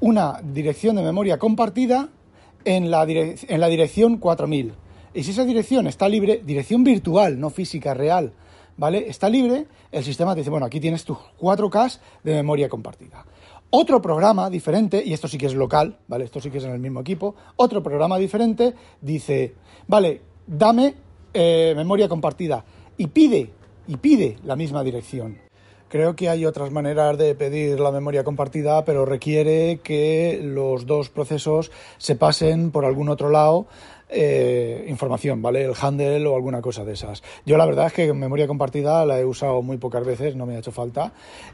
una 0.00 0.42
dirección 0.42 0.96
de 0.96 1.02
memoria 1.02 1.38
compartida 1.38 2.10
en 2.66 2.90
la, 2.90 3.04
en 3.04 3.60
la 3.60 3.68
dirección 3.68 4.18
4000. 4.18 4.74
Y 5.14 5.22
si 5.22 5.30
esa 5.30 5.46
dirección 5.46 5.86
está 5.86 6.06
libre, 6.06 6.42
dirección 6.44 6.84
virtual, 6.84 7.40
no 7.40 7.48
física, 7.48 7.94
real, 7.94 8.34
¿vale? 8.78 9.08
Está 9.08 9.28
libre, 9.28 9.66
el 9.92 10.02
sistema 10.02 10.34
te 10.34 10.40
dice, 10.40 10.50
bueno, 10.50 10.64
aquí 10.64 10.80
tienes 10.80 11.04
tus 11.04 11.18
4K 11.38 11.98
de 12.22 12.32
memoria 12.32 12.68
compartida. 12.70 13.26
Otro 13.70 14.00
programa 14.00 14.48
diferente, 14.48 15.02
y 15.04 15.12
esto 15.12 15.28
sí 15.28 15.36
que 15.36 15.46
es 15.46 15.54
local, 15.54 15.98
¿vale? 16.06 16.24
Esto 16.24 16.40
sí 16.40 16.50
que 16.50 16.56
es 16.56 16.64
en 16.64 16.72
el 16.72 16.78
mismo 16.78 17.00
equipo, 17.00 17.34
otro 17.56 17.82
programa 17.82 18.16
diferente 18.16 18.72
dice, 19.02 19.54
vale, 19.86 20.22
dame 20.46 20.94
eh, 21.34 21.74
memoria 21.76 22.08
compartida 22.08 22.64
y 22.96 23.08
pide, 23.08 23.50
y 23.86 23.96
pide 23.98 24.38
la 24.44 24.56
misma 24.56 24.82
dirección. 24.82 25.36
Creo 25.88 26.14
que 26.14 26.28
hay 26.28 26.44
otras 26.44 26.70
maneras 26.70 27.16
de 27.16 27.34
pedir 27.34 27.80
la 27.80 27.90
memoria 27.90 28.22
compartida, 28.22 28.84
pero 28.84 29.06
requiere 29.06 29.80
que 29.82 30.38
los 30.42 30.84
dos 30.84 31.08
procesos 31.08 31.70
se 31.96 32.14
pasen 32.14 32.70
por 32.70 32.84
algún 32.84 33.08
otro 33.08 33.30
lado 33.30 33.66
eh, 34.08 34.86
información, 34.88 35.42
¿vale? 35.42 35.64
El 35.64 35.74
handle 35.80 36.26
o 36.26 36.34
alguna 36.34 36.62
cosa 36.62 36.84
de 36.84 36.94
esas. 36.94 37.22
Yo 37.44 37.56
la 37.56 37.66
verdad 37.66 37.86
es 37.86 37.92
que 37.92 38.12
memoria 38.12 38.46
compartida 38.46 39.04
la 39.04 39.20
he 39.20 39.24
usado 39.24 39.62
muy 39.62 39.76
pocas 39.76 40.04
veces, 40.04 40.36
no 40.36 40.46
me 40.46 40.56
ha 40.56 40.58
hecho 40.58 40.72
falta. 40.72 41.12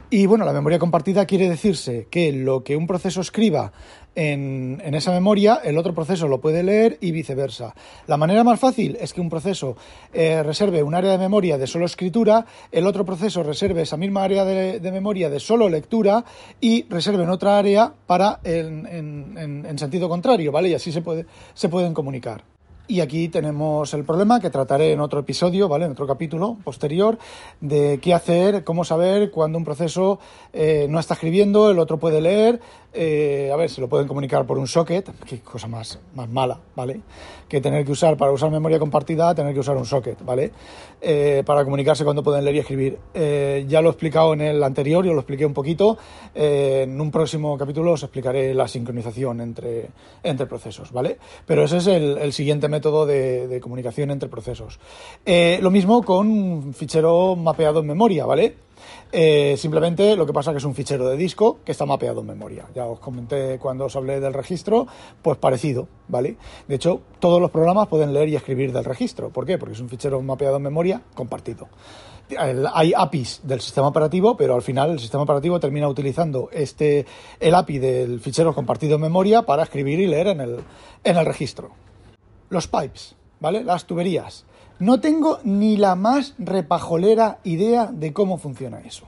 Y 0.09 0.25
bueno, 0.25 0.45
la 0.45 0.53
memoria 0.53 0.79
compartida 0.79 1.25
quiere 1.25 1.49
decirse 1.49 2.07
que 2.09 2.31
lo 2.31 2.63
que 2.63 2.75
un 2.75 2.87
proceso 2.87 3.21
escriba 3.21 3.73
en, 4.15 4.95
esa 4.95 5.11
memoria, 5.11 5.59
el 5.63 5.77
otro 5.77 5.93
proceso 5.93 6.27
lo 6.27 6.39
puede 6.39 6.63
leer 6.63 6.97
y 7.01 7.11
viceversa. 7.11 7.75
La 8.07 8.17
manera 8.17 8.43
más 8.43 8.59
fácil 8.59 8.97
es 8.99 9.13
que 9.13 9.21
un 9.21 9.29
proceso 9.29 9.75
eh, 10.13 10.41
reserve 10.43 10.83
un 10.83 10.95
área 10.95 11.11
de 11.11 11.17
memoria 11.17 11.57
de 11.57 11.67
solo 11.67 11.85
escritura, 11.85 12.45
el 12.71 12.87
otro 12.87 13.05
proceso 13.05 13.43
reserve 13.43 13.81
esa 13.81 13.97
misma 13.97 14.23
área 14.23 14.45
de, 14.45 14.91
memoria 14.91 15.29
de 15.29 15.39
solo 15.39 15.67
lectura 15.69 16.23
y 16.61 16.85
reserve 16.89 17.23
en 17.23 17.29
otra 17.29 17.57
área 17.57 17.93
para 18.07 18.39
en, 18.43 18.85
en, 19.37 19.79
sentido 19.79 20.07
contrario, 20.07 20.51
¿vale? 20.53 20.69
Y 20.69 20.73
así 20.73 20.91
se, 20.91 21.01
puede, 21.01 21.25
se 21.53 21.67
pueden 21.67 21.93
comunicar. 21.93 22.54
Y 22.87 23.01
aquí 23.01 23.29
tenemos 23.29 23.93
el 23.95 24.03
problema 24.03 24.39
que 24.39 24.51
trataré 24.51 24.91
en 24.91 24.99
otro 24.99 25.19
episodio, 25.19 25.67
¿vale? 25.67 25.85
En 25.85 25.91
otro 25.91 26.05
capítulo 26.05 26.57
posterior, 26.63 27.17
de 27.59 27.99
qué 27.99 28.13
hacer, 28.13 28.63
cómo 28.63 28.85
saber 28.85 29.31
cuando 29.31 29.57
un 29.57 29.65
proceso 29.65 30.19
eh, 30.53 30.85
no 30.87 30.99
está 30.99 31.15
escribiendo, 31.15 31.71
el 31.71 31.79
otro 31.79 31.97
puede 31.97 32.21
leer, 32.21 32.61
eh, 32.97 33.49
a 33.51 33.57
ver, 33.57 33.69
se 33.69 33.81
lo 33.81 33.89
pueden 33.89 34.07
comunicar 34.07 34.45
por 34.45 34.57
un 34.57 34.67
socket, 34.67 35.11
qué 35.25 35.41
cosa 35.41 35.67
más, 35.67 35.99
más 36.15 36.29
mala, 36.29 36.61
¿vale? 36.77 37.01
Que 37.49 37.59
tener 37.59 37.83
que 37.83 37.91
usar, 37.91 38.15
para 38.15 38.31
usar 38.31 38.49
memoria 38.51 38.79
compartida, 38.79 39.35
tener 39.35 39.53
que 39.53 39.59
usar 39.59 39.75
un 39.75 39.85
socket, 39.85 40.23
¿vale? 40.23 40.53
Eh, 41.01 41.43
para 41.45 41.65
comunicarse 41.65 42.05
cuando 42.05 42.23
pueden 42.23 42.45
leer 42.45 42.55
y 42.55 42.59
escribir. 42.59 42.97
Eh, 43.13 43.65
ya 43.67 43.81
lo 43.81 43.89
he 43.89 43.91
explicado 43.91 44.33
en 44.33 44.39
el 44.39 44.63
anterior, 44.63 45.05
yo 45.05 45.13
lo 45.13 45.19
expliqué 45.19 45.45
un 45.45 45.53
poquito. 45.53 45.97
en 46.33 46.99
un 47.01 47.11
próximo 47.11 47.57
capítulo 47.57 47.91
os 47.91 48.03
explicaré 48.03 48.53
la 48.53 48.67
sincronización 48.67 49.41
entre, 49.41 49.89
entre 50.23 50.45
procesos, 50.45 50.93
¿vale? 50.93 51.17
Pero 51.45 51.65
ese 51.65 51.77
es 51.77 51.87
el, 51.87 52.31
siguiente 52.31 52.69
método 52.75 53.05
de, 53.05 53.59
comunicación 53.61 54.11
entre 54.11 54.29
procesos. 54.29 54.79
lo 55.25 55.71
mismo 55.71 56.03
con 56.03 56.27
un 56.27 56.73
fichero 56.73 57.35
mapeado 57.35 57.79
en 57.79 57.87
memoria, 57.87 58.25
¿vale? 58.25 58.65
Eh, 59.11 59.55
simplemente 59.57 60.15
lo 60.15 60.25
que 60.25 60.33
pasa 60.33 60.51
es 60.51 60.55
que 60.55 60.57
es 60.57 60.65
un 60.65 60.75
fichero 60.75 61.07
de 61.07 61.17
disco 61.17 61.59
que 61.63 61.71
está 61.71 61.85
mapeado 61.85 62.21
en 62.21 62.27
memoria. 62.27 62.65
Ya 62.75 62.85
os 62.85 62.99
comenté 62.99 63.57
cuando 63.59 63.85
os 63.85 63.95
hablé 63.95 64.19
del 64.19 64.33
registro, 64.33 64.87
pues 65.21 65.37
parecido, 65.37 65.87
¿vale? 66.07 66.37
De 66.67 66.75
hecho, 66.75 67.01
todos 67.19 67.41
los 67.41 67.51
programas 67.51 67.87
pueden 67.87 68.13
leer 68.13 68.29
y 68.29 68.35
escribir 68.35 68.73
del 68.73 68.83
registro. 68.83 69.29
¿Por 69.29 69.45
qué? 69.45 69.57
Porque 69.57 69.73
es 69.73 69.79
un 69.79 69.89
fichero 69.89 70.21
mapeado 70.21 70.57
en 70.57 70.63
memoria 70.63 71.01
compartido. 71.13 71.67
Hay 72.73 72.91
APIs 72.95 73.41
del 73.43 73.61
sistema 73.61 73.87
operativo, 73.87 74.35
pero 74.35 74.55
al 74.55 74.63
final 74.63 74.89
el 74.89 74.99
sistema 74.99 75.23
operativo 75.23 75.59
termina 75.59 75.87
utilizando 75.87 76.49
este, 76.51 77.05
el 77.39 77.53
API 77.53 77.77
del 77.77 78.19
fichero 78.19 78.53
compartido 78.55 78.95
en 78.95 79.01
memoria 79.01 79.43
para 79.43 79.61
escribir 79.61 79.99
y 79.99 80.07
leer 80.07 80.27
en 80.27 80.41
el, 80.41 80.59
en 81.03 81.17
el 81.17 81.25
registro. 81.25 81.84
Los 82.49 82.67
pipes, 82.67 83.15
¿vale? 83.39 83.63
Las 83.63 83.85
tuberías. 83.85 84.45
No 84.79 84.99
tengo 84.99 85.39
ni 85.43 85.77
la 85.77 85.95
más 85.95 86.33
repajolera 86.37 87.39
idea 87.43 87.87
de 87.87 88.11
cómo 88.11 88.37
funciona 88.37 88.79
eso. 88.81 89.05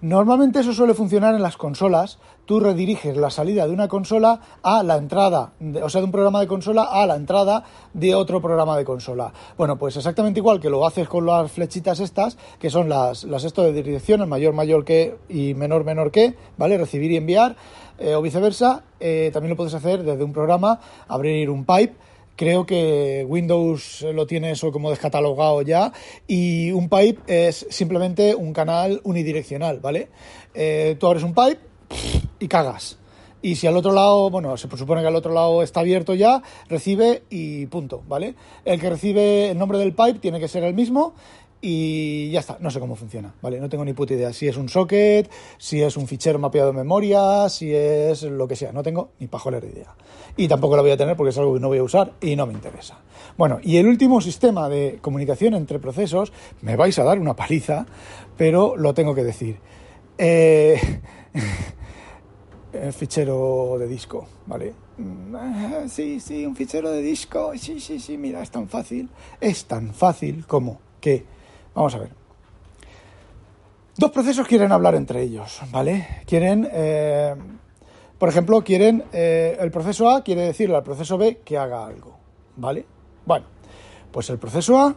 Normalmente 0.00 0.60
eso 0.60 0.72
suele 0.72 0.94
funcionar 0.94 1.34
en 1.34 1.42
las 1.42 1.56
consolas. 1.56 2.18
Tú 2.46 2.60
rediriges 2.60 3.16
la 3.16 3.30
salida 3.30 3.66
de 3.66 3.72
una 3.72 3.88
consola 3.88 4.40
a 4.62 4.84
la 4.84 4.96
entrada, 4.96 5.52
o 5.82 5.88
sea, 5.88 6.00
de 6.00 6.04
un 6.04 6.12
programa 6.12 6.38
de 6.38 6.46
consola 6.46 6.84
a 6.84 7.04
la 7.04 7.16
entrada 7.16 7.64
de 7.94 8.14
otro 8.14 8.40
programa 8.40 8.76
de 8.76 8.84
consola. 8.84 9.32
Bueno, 9.56 9.76
pues 9.76 9.96
exactamente 9.96 10.38
igual 10.38 10.60
que 10.60 10.70
lo 10.70 10.86
haces 10.86 11.08
con 11.08 11.26
las 11.26 11.50
flechitas 11.50 11.98
estas, 11.98 12.38
que 12.60 12.70
son 12.70 12.88
las, 12.88 13.24
las 13.24 13.42
esto 13.42 13.62
de 13.64 13.72
dirección, 13.72 14.20
el 14.20 14.28
mayor 14.28 14.54
mayor 14.54 14.84
que 14.84 15.16
y 15.28 15.54
menor 15.54 15.84
menor 15.84 16.12
que, 16.12 16.36
¿vale? 16.56 16.78
Recibir 16.78 17.10
y 17.10 17.16
enviar, 17.16 17.56
eh, 17.98 18.14
o 18.14 18.22
viceversa. 18.22 18.84
Eh, 19.00 19.30
también 19.32 19.50
lo 19.50 19.56
puedes 19.56 19.74
hacer 19.74 20.04
desde 20.04 20.22
un 20.22 20.32
programa, 20.32 20.78
abrir 21.08 21.50
un 21.50 21.64
pipe 21.64 21.96
Creo 22.38 22.64
que 22.64 23.26
Windows 23.28 24.06
lo 24.14 24.24
tiene 24.24 24.52
eso 24.52 24.70
como 24.70 24.90
descatalogado 24.90 25.60
ya 25.62 25.92
y 26.28 26.70
un 26.70 26.88
pipe 26.88 27.18
es 27.26 27.66
simplemente 27.68 28.32
un 28.32 28.52
canal 28.52 29.00
unidireccional, 29.02 29.80
¿vale? 29.80 30.08
Eh, 30.54 30.94
tú 31.00 31.08
abres 31.08 31.24
un 31.24 31.34
pipe 31.34 31.58
y 32.38 32.46
cagas. 32.46 32.96
Y 33.42 33.56
si 33.56 33.66
al 33.66 33.76
otro 33.76 33.90
lado, 33.90 34.30
bueno, 34.30 34.56
se 34.56 34.68
supone 34.68 35.00
que 35.00 35.08
al 35.08 35.16
otro 35.16 35.34
lado 35.34 35.64
está 35.64 35.80
abierto 35.80 36.14
ya, 36.14 36.40
recibe 36.68 37.24
y 37.28 37.66
punto, 37.66 38.04
¿vale? 38.06 38.36
El 38.64 38.80
que 38.80 38.88
recibe 38.88 39.50
el 39.50 39.58
nombre 39.58 39.78
del 39.78 39.92
pipe 39.92 40.20
tiene 40.20 40.38
que 40.38 40.46
ser 40.46 40.62
el 40.62 40.74
mismo 40.74 41.14
y 41.60 42.30
ya 42.30 42.40
está, 42.40 42.56
no 42.60 42.70
sé 42.70 42.78
cómo 42.78 42.94
funciona, 42.94 43.34
¿vale? 43.42 43.60
No 43.60 43.68
tengo 43.68 43.84
ni 43.84 43.92
puta 43.92 44.14
idea 44.14 44.32
si 44.32 44.46
es 44.46 44.56
un 44.56 44.68
socket, 44.68 45.30
si 45.58 45.82
es 45.82 45.96
un 45.96 46.06
fichero 46.06 46.38
mapeado 46.38 46.70
en 46.70 46.76
memoria, 46.76 47.48
si 47.48 47.74
es 47.74 48.22
lo 48.22 48.46
que 48.46 48.54
sea, 48.54 48.72
no 48.72 48.82
tengo 48.82 49.10
ni 49.18 49.26
pajolera 49.26 49.66
idea. 49.66 49.94
Y 50.36 50.46
tampoco 50.46 50.76
la 50.76 50.82
voy 50.82 50.92
a 50.92 50.96
tener 50.96 51.16
porque 51.16 51.30
es 51.30 51.38
algo 51.38 51.54
que 51.54 51.60
no 51.60 51.68
voy 51.68 51.78
a 51.78 51.82
usar 51.82 52.12
y 52.20 52.36
no 52.36 52.46
me 52.46 52.52
interesa. 52.52 52.98
Bueno, 53.36 53.58
y 53.62 53.76
el 53.76 53.86
último 53.86 54.20
sistema 54.20 54.68
de 54.68 54.98
comunicación 55.00 55.54
entre 55.54 55.78
procesos, 55.78 56.32
me 56.60 56.76
vais 56.76 56.98
a 56.98 57.04
dar 57.04 57.18
una 57.18 57.34
paliza, 57.34 57.86
pero 58.36 58.76
lo 58.76 58.94
tengo 58.94 59.14
que 59.14 59.24
decir. 59.24 59.58
Eh, 60.16 60.80
el 62.72 62.92
fichero 62.92 63.76
de 63.78 63.88
disco, 63.88 64.28
¿vale? 64.46 64.74
Mm, 64.98 65.88
sí, 65.88 66.20
sí, 66.20 66.44
un 66.46 66.54
fichero 66.54 66.90
de 66.90 67.02
disco, 67.02 67.52
sí, 67.56 67.80
sí, 67.80 67.98
sí, 67.98 68.16
mira, 68.16 68.42
es 68.42 68.50
tan 68.50 68.68
fácil, 68.68 69.08
es 69.40 69.64
tan 69.64 69.94
fácil 69.94 70.44
como 70.46 70.80
que 71.00 71.24
Vamos 71.78 71.94
a 71.94 71.98
ver. 71.98 72.10
Dos 73.96 74.10
procesos 74.10 74.48
quieren 74.48 74.72
hablar 74.72 74.96
entre 74.96 75.22
ellos, 75.22 75.60
¿vale? 75.70 76.24
Quieren, 76.26 76.68
eh, 76.72 77.36
por 78.18 78.28
ejemplo, 78.28 78.64
quieren, 78.64 79.04
eh, 79.12 79.56
el 79.60 79.70
proceso 79.70 80.10
A 80.10 80.24
quiere 80.24 80.40
decirle 80.42 80.74
al 80.74 80.82
proceso 80.82 81.16
B 81.16 81.40
que 81.44 81.56
haga 81.56 81.86
algo, 81.86 82.16
¿vale? 82.56 82.84
Bueno, 83.24 83.46
pues 84.10 84.28
el 84.30 84.38
proceso 84.38 84.80
A 84.80 84.96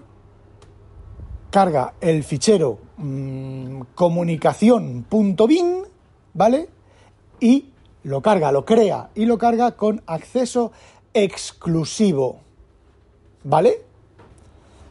carga 1.52 1.94
el 2.02 2.24
fichero 2.24 2.80
mmm, 2.98 3.82
comunicación.bin, 3.94 5.84
¿vale? 6.34 6.68
Y 7.40 7.74
lo 8.06 8.24
carga, 8.24 8.52
lo 8.52 8.66
crea 8.66 9.12
y 9.14 9.26
lo 9.26 9.38
carga 9.38 9.74
con 9.74 10.02
acceso 10.08 10.72
exclusivo, 11.14 12.40
¿vale? 13.44 13.84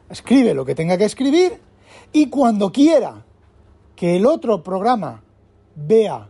Escribe 0.09 0.55
lo 0.55 0.65
que 0.65 0.77
tenga 0.77 0.97
que 0.97 1.07
escribir 1.07 1.70
y 2.13 2.29
cuando 2.29 2.73
quiera 2.73 3.25
que 3.95 4.17
el 4.17 4.27
otro 4.27 4.63
programa 4.63 5.23
vea 5.75 6.29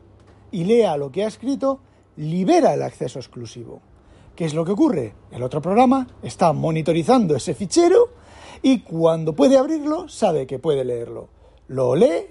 y 0.51 0.65
lea 0.65 0.97
lo 0.97 1.11
que 1.11 1.25
ha 1.25 1.29
escrito, 1.29 1.81
libera 2.17 2.75
el 2.75 2.83
acceso 2.83 3.19
exclusivo. 3.19 3.81
¿Qué 4.35 4.45
es 4.45 4.55
lo 4.55 4.65
que 4.65 4.73
ocurre? 4.73 5.15
El 5.31 5.43
otro 5.43 5.61
programa 5.61 6.07
está 6.23 6.53
monitorizando 6.53 7.37
ese 7.37 7.55
fichero 7.55 8.09
y 8.63 8.81
cuando 8.81 9.35
puede 9.35 9.57
abrirlo 9.57 10.09
sabe 10.09 10.47
que 10.47 10.59
puede 10.59 10.85
leerlo. 10.85 11.29
Lo 11.69 11.95
lee, 11.95 12.27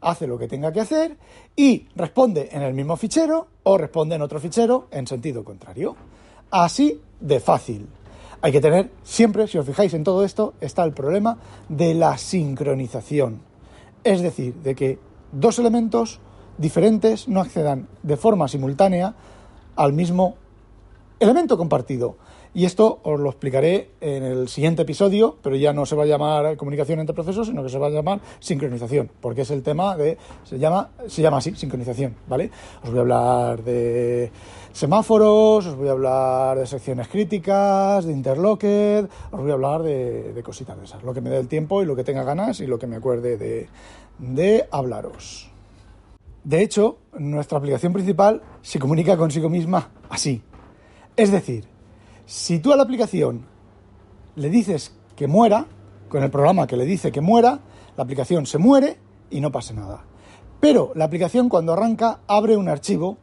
hace 0.00 0.26
lo 0.26 0.38
que 0.38 0.48
tenga 0.48 0.72
que 0.72 0.80
hacer 0.80 1.16
y 1.54 1.88
responde 1.94 2.48
en 2.52 2.62
el 2.62 2.74
mismo 2.74 2.96
fichero 2.96 3.48
o 3.62 3.76
responde 3.76 4.14
en 4.16 4.22
otro 4.22 4.40
fichero 4.40 4.86
en 4.90 5.06
sentido 5.06 5.44
contrario. 5.44 5.96
Así 6.50 7.00
de 7.20 7.40
fácil. 7.40 7.86
Hay 8.46 8.52
que 8.52 8.60
tener 8.60 8.92
siempre, 9.02 9.48
si 9.48 9.58
os 9.58 9.66
fijáis 9.66 9.92
en 9.92 10.04
todo 10.04 10.24
esto, 10.24 10.54
está 10.60 10.84
el 10.84 10.92
problema 10.92 11.36
de 11.68 11.94
la 11.94 12.16
sincronización. 12.16 13.40
Es 14.04 14.20
decir, 14.20 14.54
de 14.62 14.76
que 14.76 15.00
dos 15.32 15.58
elementos 15.58 16.20
diferentes 16.56 17.26
no 17.26 17.40
accedan 17.40 17.88
de 18.04 18.16
forma 18.16 18.46
simultánea 18.46 19.16
al 19.74 19.92
mismo 19.92 20.36
elemento 21.18 21.58
compartido. 21.58 22.18
Y 22.56 22.64
esto 22.64 23.00
os 23.02 23.20
lo 23.20 23.28
explicaré 23.28 23.90
en 24.00 24.22
el 24.22 24.48
siguiente 24.48 24.80
episodio, 24.80 25.36
pero 25.42 25.56
ya 25.56 25.74
no 25.74 25.84
se 25.84 25.94
va 25.94 26.04
a 26.04 26.06
llamar 26.06 26.56
comunicación 26.56 27.00
entre 27.00 27.12
procesos, 27.12 27.48
sino 27.48 27.62
que 27.62 27.68
se 27.68 27.76
va 27.78 27.88
a 27.88 27.90
llamar 27.90 28.18
sincronización, 28.40 29.10
porque 29.20 29.42
es 29.42 29.50
el 29.50 29.62
tema 29.62 29.94
de 29.94 30.16
se 30.42 30.58
llama 30.58 30.88
se 31.06 31.20
llama 31.20 31.36
así, 31.36 31.54
sincronización, 31.54 32.16
¿vale? 32.26 32.50
Os 32.82 32.88
voy 32.88 32.96
a 32.96 33.02
hablar 33.02 33.62
de 33.62 34.32
semáforos, 34.72 35.66
os 35.66 35.76
voy 35.76 35.88
a 35.88 35.92
hablar 35.92 36.58
de 36.58 36.66
secciones 36.66 37.08
críticas, 37.08 38.06
de 38.06 38.14
interlocked, 38.14 39.06
os 39.32 39.38
voy 39.38 39.50
a 39.50 39.52
hablar 39.52 39.82
de, 39.82 40.40
cositas 40.42 40.78
de 40.78 40.84
esas, 40.86 41.02
lo 41.02 41.12
que 41.12 41.20
me 41.20 41.28
dé 41.28 41.36
el 41.36 41.48
tiempo 41.48 41.82
y 41.82 41.84
lo 41.84 41.94
que 41.94 42.04
tenga 42.04 42.24
ganas 42.24 42.60
y 42.60 42.66
lo 42.66 42.78
que 42.78 42.86
me 42.86 42.96
acuerde 42.96 43.36
de, 43.36 43.68
de 44.18 44.66
hablaros. 44.70 45.50
De 46.42 46.62
hecho, 46.62 46.96
nuestra 47.18 47.58
aplicación 47.58 47.92
principal 47.92 48.40
se 48.62 48.78
comunica 48.78 49.14
consigo 49.18 49.50
misma 49.50 49.90
así. 50.08 50.40
Es 51.18 51.30
decir, 51.30 51.75
si 52.26 52.58
tú 52.58 52.72
a 52.72 52.76
la 52.76 52.82
aplicación 52.82 53.46
le 54.34 54.50
dices 54.50 54.92
que 55.14 55.26
muera, 55.26 55.66
con 56.08 56.22
el 56.22 56.30
programa 56.30 56.66
que 56.66 56.76
le 56.76 56.84
dice 56.84 57.10
que 57.10 57.20
muera, 57.20 57.60
la 57.96 58.02
aplicación 58.02 58.46
se 58.46 58.58
muere 58.58 58.98
y 59.30 59.40
no 59.40 59.50
pasa 59.50 59.72
nada. 59.72 60.04
Pero 60.60 60.92
la 60.94 61.04
aplicación 61.04 61.48
cuando 61.48 61.72
arranca 61.72 62.20
abre 62.26 62.56
un 62.56 62.68
archivo 62.68 63.16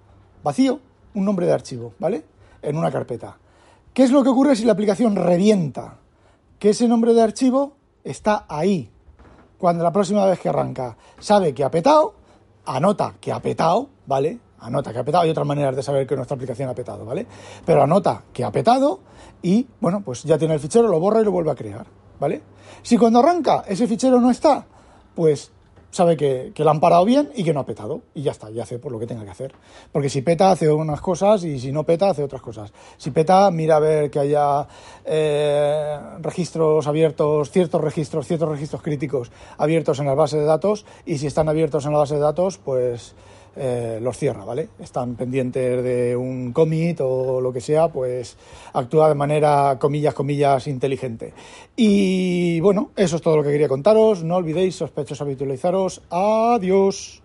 vacío, 0.44 0.80
un 1.14 1.26
nombre 1.26 1.46
de 1.46 1.54
archivo, 1.54 1.94
¿vale? 2.00 2.26
En 2.62 2.78
una 2.78 2.92
carpeta. 2.92 3.38
¿Qué 3.94 4.04
es 4.04 4.12
lo 4.12 4.24
que 4.24 4.30
ocurre 4.30 4.56
si 4.56 4.66
la 4.66 4.74
aplicación 4.74 5.16
revienta? 5.16 5.98
Que 6.58 6.70
ese 6.70 6.88
nombre 6.88 7.14
de 7.14 7.22
archivo 7.22 7.74
está 8.04 8.46
ahí. 8.48 8.90
Cuando 9.58 9.84
la 9.84 9.92
próxima 9.92 10.26
vez 10.26 10.40
que 10.40 10.50
arranca 10.50 10.98
sabe 11.20 11.54
que 11.54 11.64
ha 11.64 11.72
petado, 11.72 12.16
anota 12.66 13.16
que 13.20 13.32
ha 13.32 13.42
petado, 13.42 13.90
¿vale? 14.08 14.40
Anota 14.64 14.92
que 14.92 15.00
ha 15.00 15.04
petado. 15.04 15.24
Hay 15.24 15.30
otras 15.30 15.46
maneras 15.46 15.76
de 15.76 15.84
saber 15.84 16.08
que 16.08 16.16
nuestra 16.16 16.36
aplicación 16.36 16.70
ha 16.70 16.74
petado, 16.74 17.06
¿vale? 17.06 17.26
Pero 17.66 17.84
anota 17.84 18.24
que 18.32 18.44
ha 18.44 18.52
petado 18.52 19.00
y, 19.42 19.68
bueno, 19.80 20.02
pues 20.04 20.24
ya 20.24 20.38
tiene 20.38 20.56
el 20.56 20.60
fichero, 20.60 20.88
lo 20.88 21.00
borra 21.00 21.22
y 21.22 21.26
lo 21.26 21.32
vuelve 21.32 21.52
a 21.52 21.56
crear, 21.56 21.86
¿vale? 22.20 22.42
Si 22.82 22.98
cuando 22.98 23.20
arranca 23.20 23.64
ese 23.68 23.88
fichero 23.88 24.20
no 24.20 24.32
está, 24.32 24.66
pues 25.16 25.52
sabe 25.94 26.18
que, 26.18 26.52
que, 26.54 26.64
lo 26.64 26.72
han 26.72 26.80
parado 26.80 27.06
bien 27.06 27.30
y 27.36 27.44
que 27.44 27.54
no 27.54 27.60
ha 27.60 27.66
petado. 27.66 28.02
Y 28.14 28.24
ya 28.24 28.32
está, 28.32 28.50
ya 28.50 28.64
hace 28.64 28.80
por 28.80 28.92
lo 28.92 29.00
que 29.00 29.08
tenga 29.08 29.24
que 29.24 29.30
hacer. 29.30 29.54
Porque 29.92 30.10
si 30.10 30.22
peta, 30.22 30.52
hace 30.52 30.70
unas 30.72 31.00
cosas 31.02 31.44
y 31.44 31.60
si 31.60 31.72
no 31.72 31.84
peta, 31.84 32.10
hace 32.10 32.24
otras 32.24 32.42
cosas. 32.42 32.74
Si 32.98 33.12
peta, 33.12 33.50
mira 33.52 33.78
a 33.78 33.80
ver 33.80 34.10
que 34.10 34.20
haya 34.20 34.68
eh, 35.06 36.00
registros 36.20 36.88
abiertos, 36.88 37.52
ciertos 37.52 37.80
registros, 37.80 38.28
ciertos 38.28 38.50
registros 38.50 38.82
críticos 38.82 39.32
abiertos 39.58 40.00
en 40.00 40.08
la 40.08 40.16
base 40.16 40.38
de 40.38 40.46
datos. 40.46 40.86
Y 41.06 41.20
si 41.20 41.28
están 41.28 41.48
abiertos 41.48 41.86
en 41.86 41.94
la 41.94 42.00
base 42.00 42.16
de 42.16 42.22
datos, 42.22 42.58
pues 42.58 43.16
eh, 43.56 44.00
los 44.02 44.18
cierra, 44.18 44.44
¿vale? 44.46 44.70
Están 44.80 45.16
pendientes 45.16 45.84
de 45.84 46.16
un 46.16 46.54
commit 46.54 47.00
o 47.02 47.42
lo 47.42 47.54
que 47.54 47.62
sea, 47.62 47.88
pues 47.88 48.38
actúa 48.74 49.10
de 49.10 49.16
manera, 49.16 49.78
comillas, 49.80 50.14
comillas, 50.14 50.68
inteligente. 50.68 51.34
Y 51.76 52.60
bueno, 52.60 52.92
eso 52.96 53.16
es 53.16 53.22
todo 53.22 53.38
lo 53.38 53.44
que 53.44 53.52
quería 53.52 53.68
contaros. 53.68 54.24
No 54.24 54.36
olvidéis, 54.36 54.76
sospechosos, 54.76 55.22
habitualizaros. 55.22 56.02
Adiós. 56.10 57.23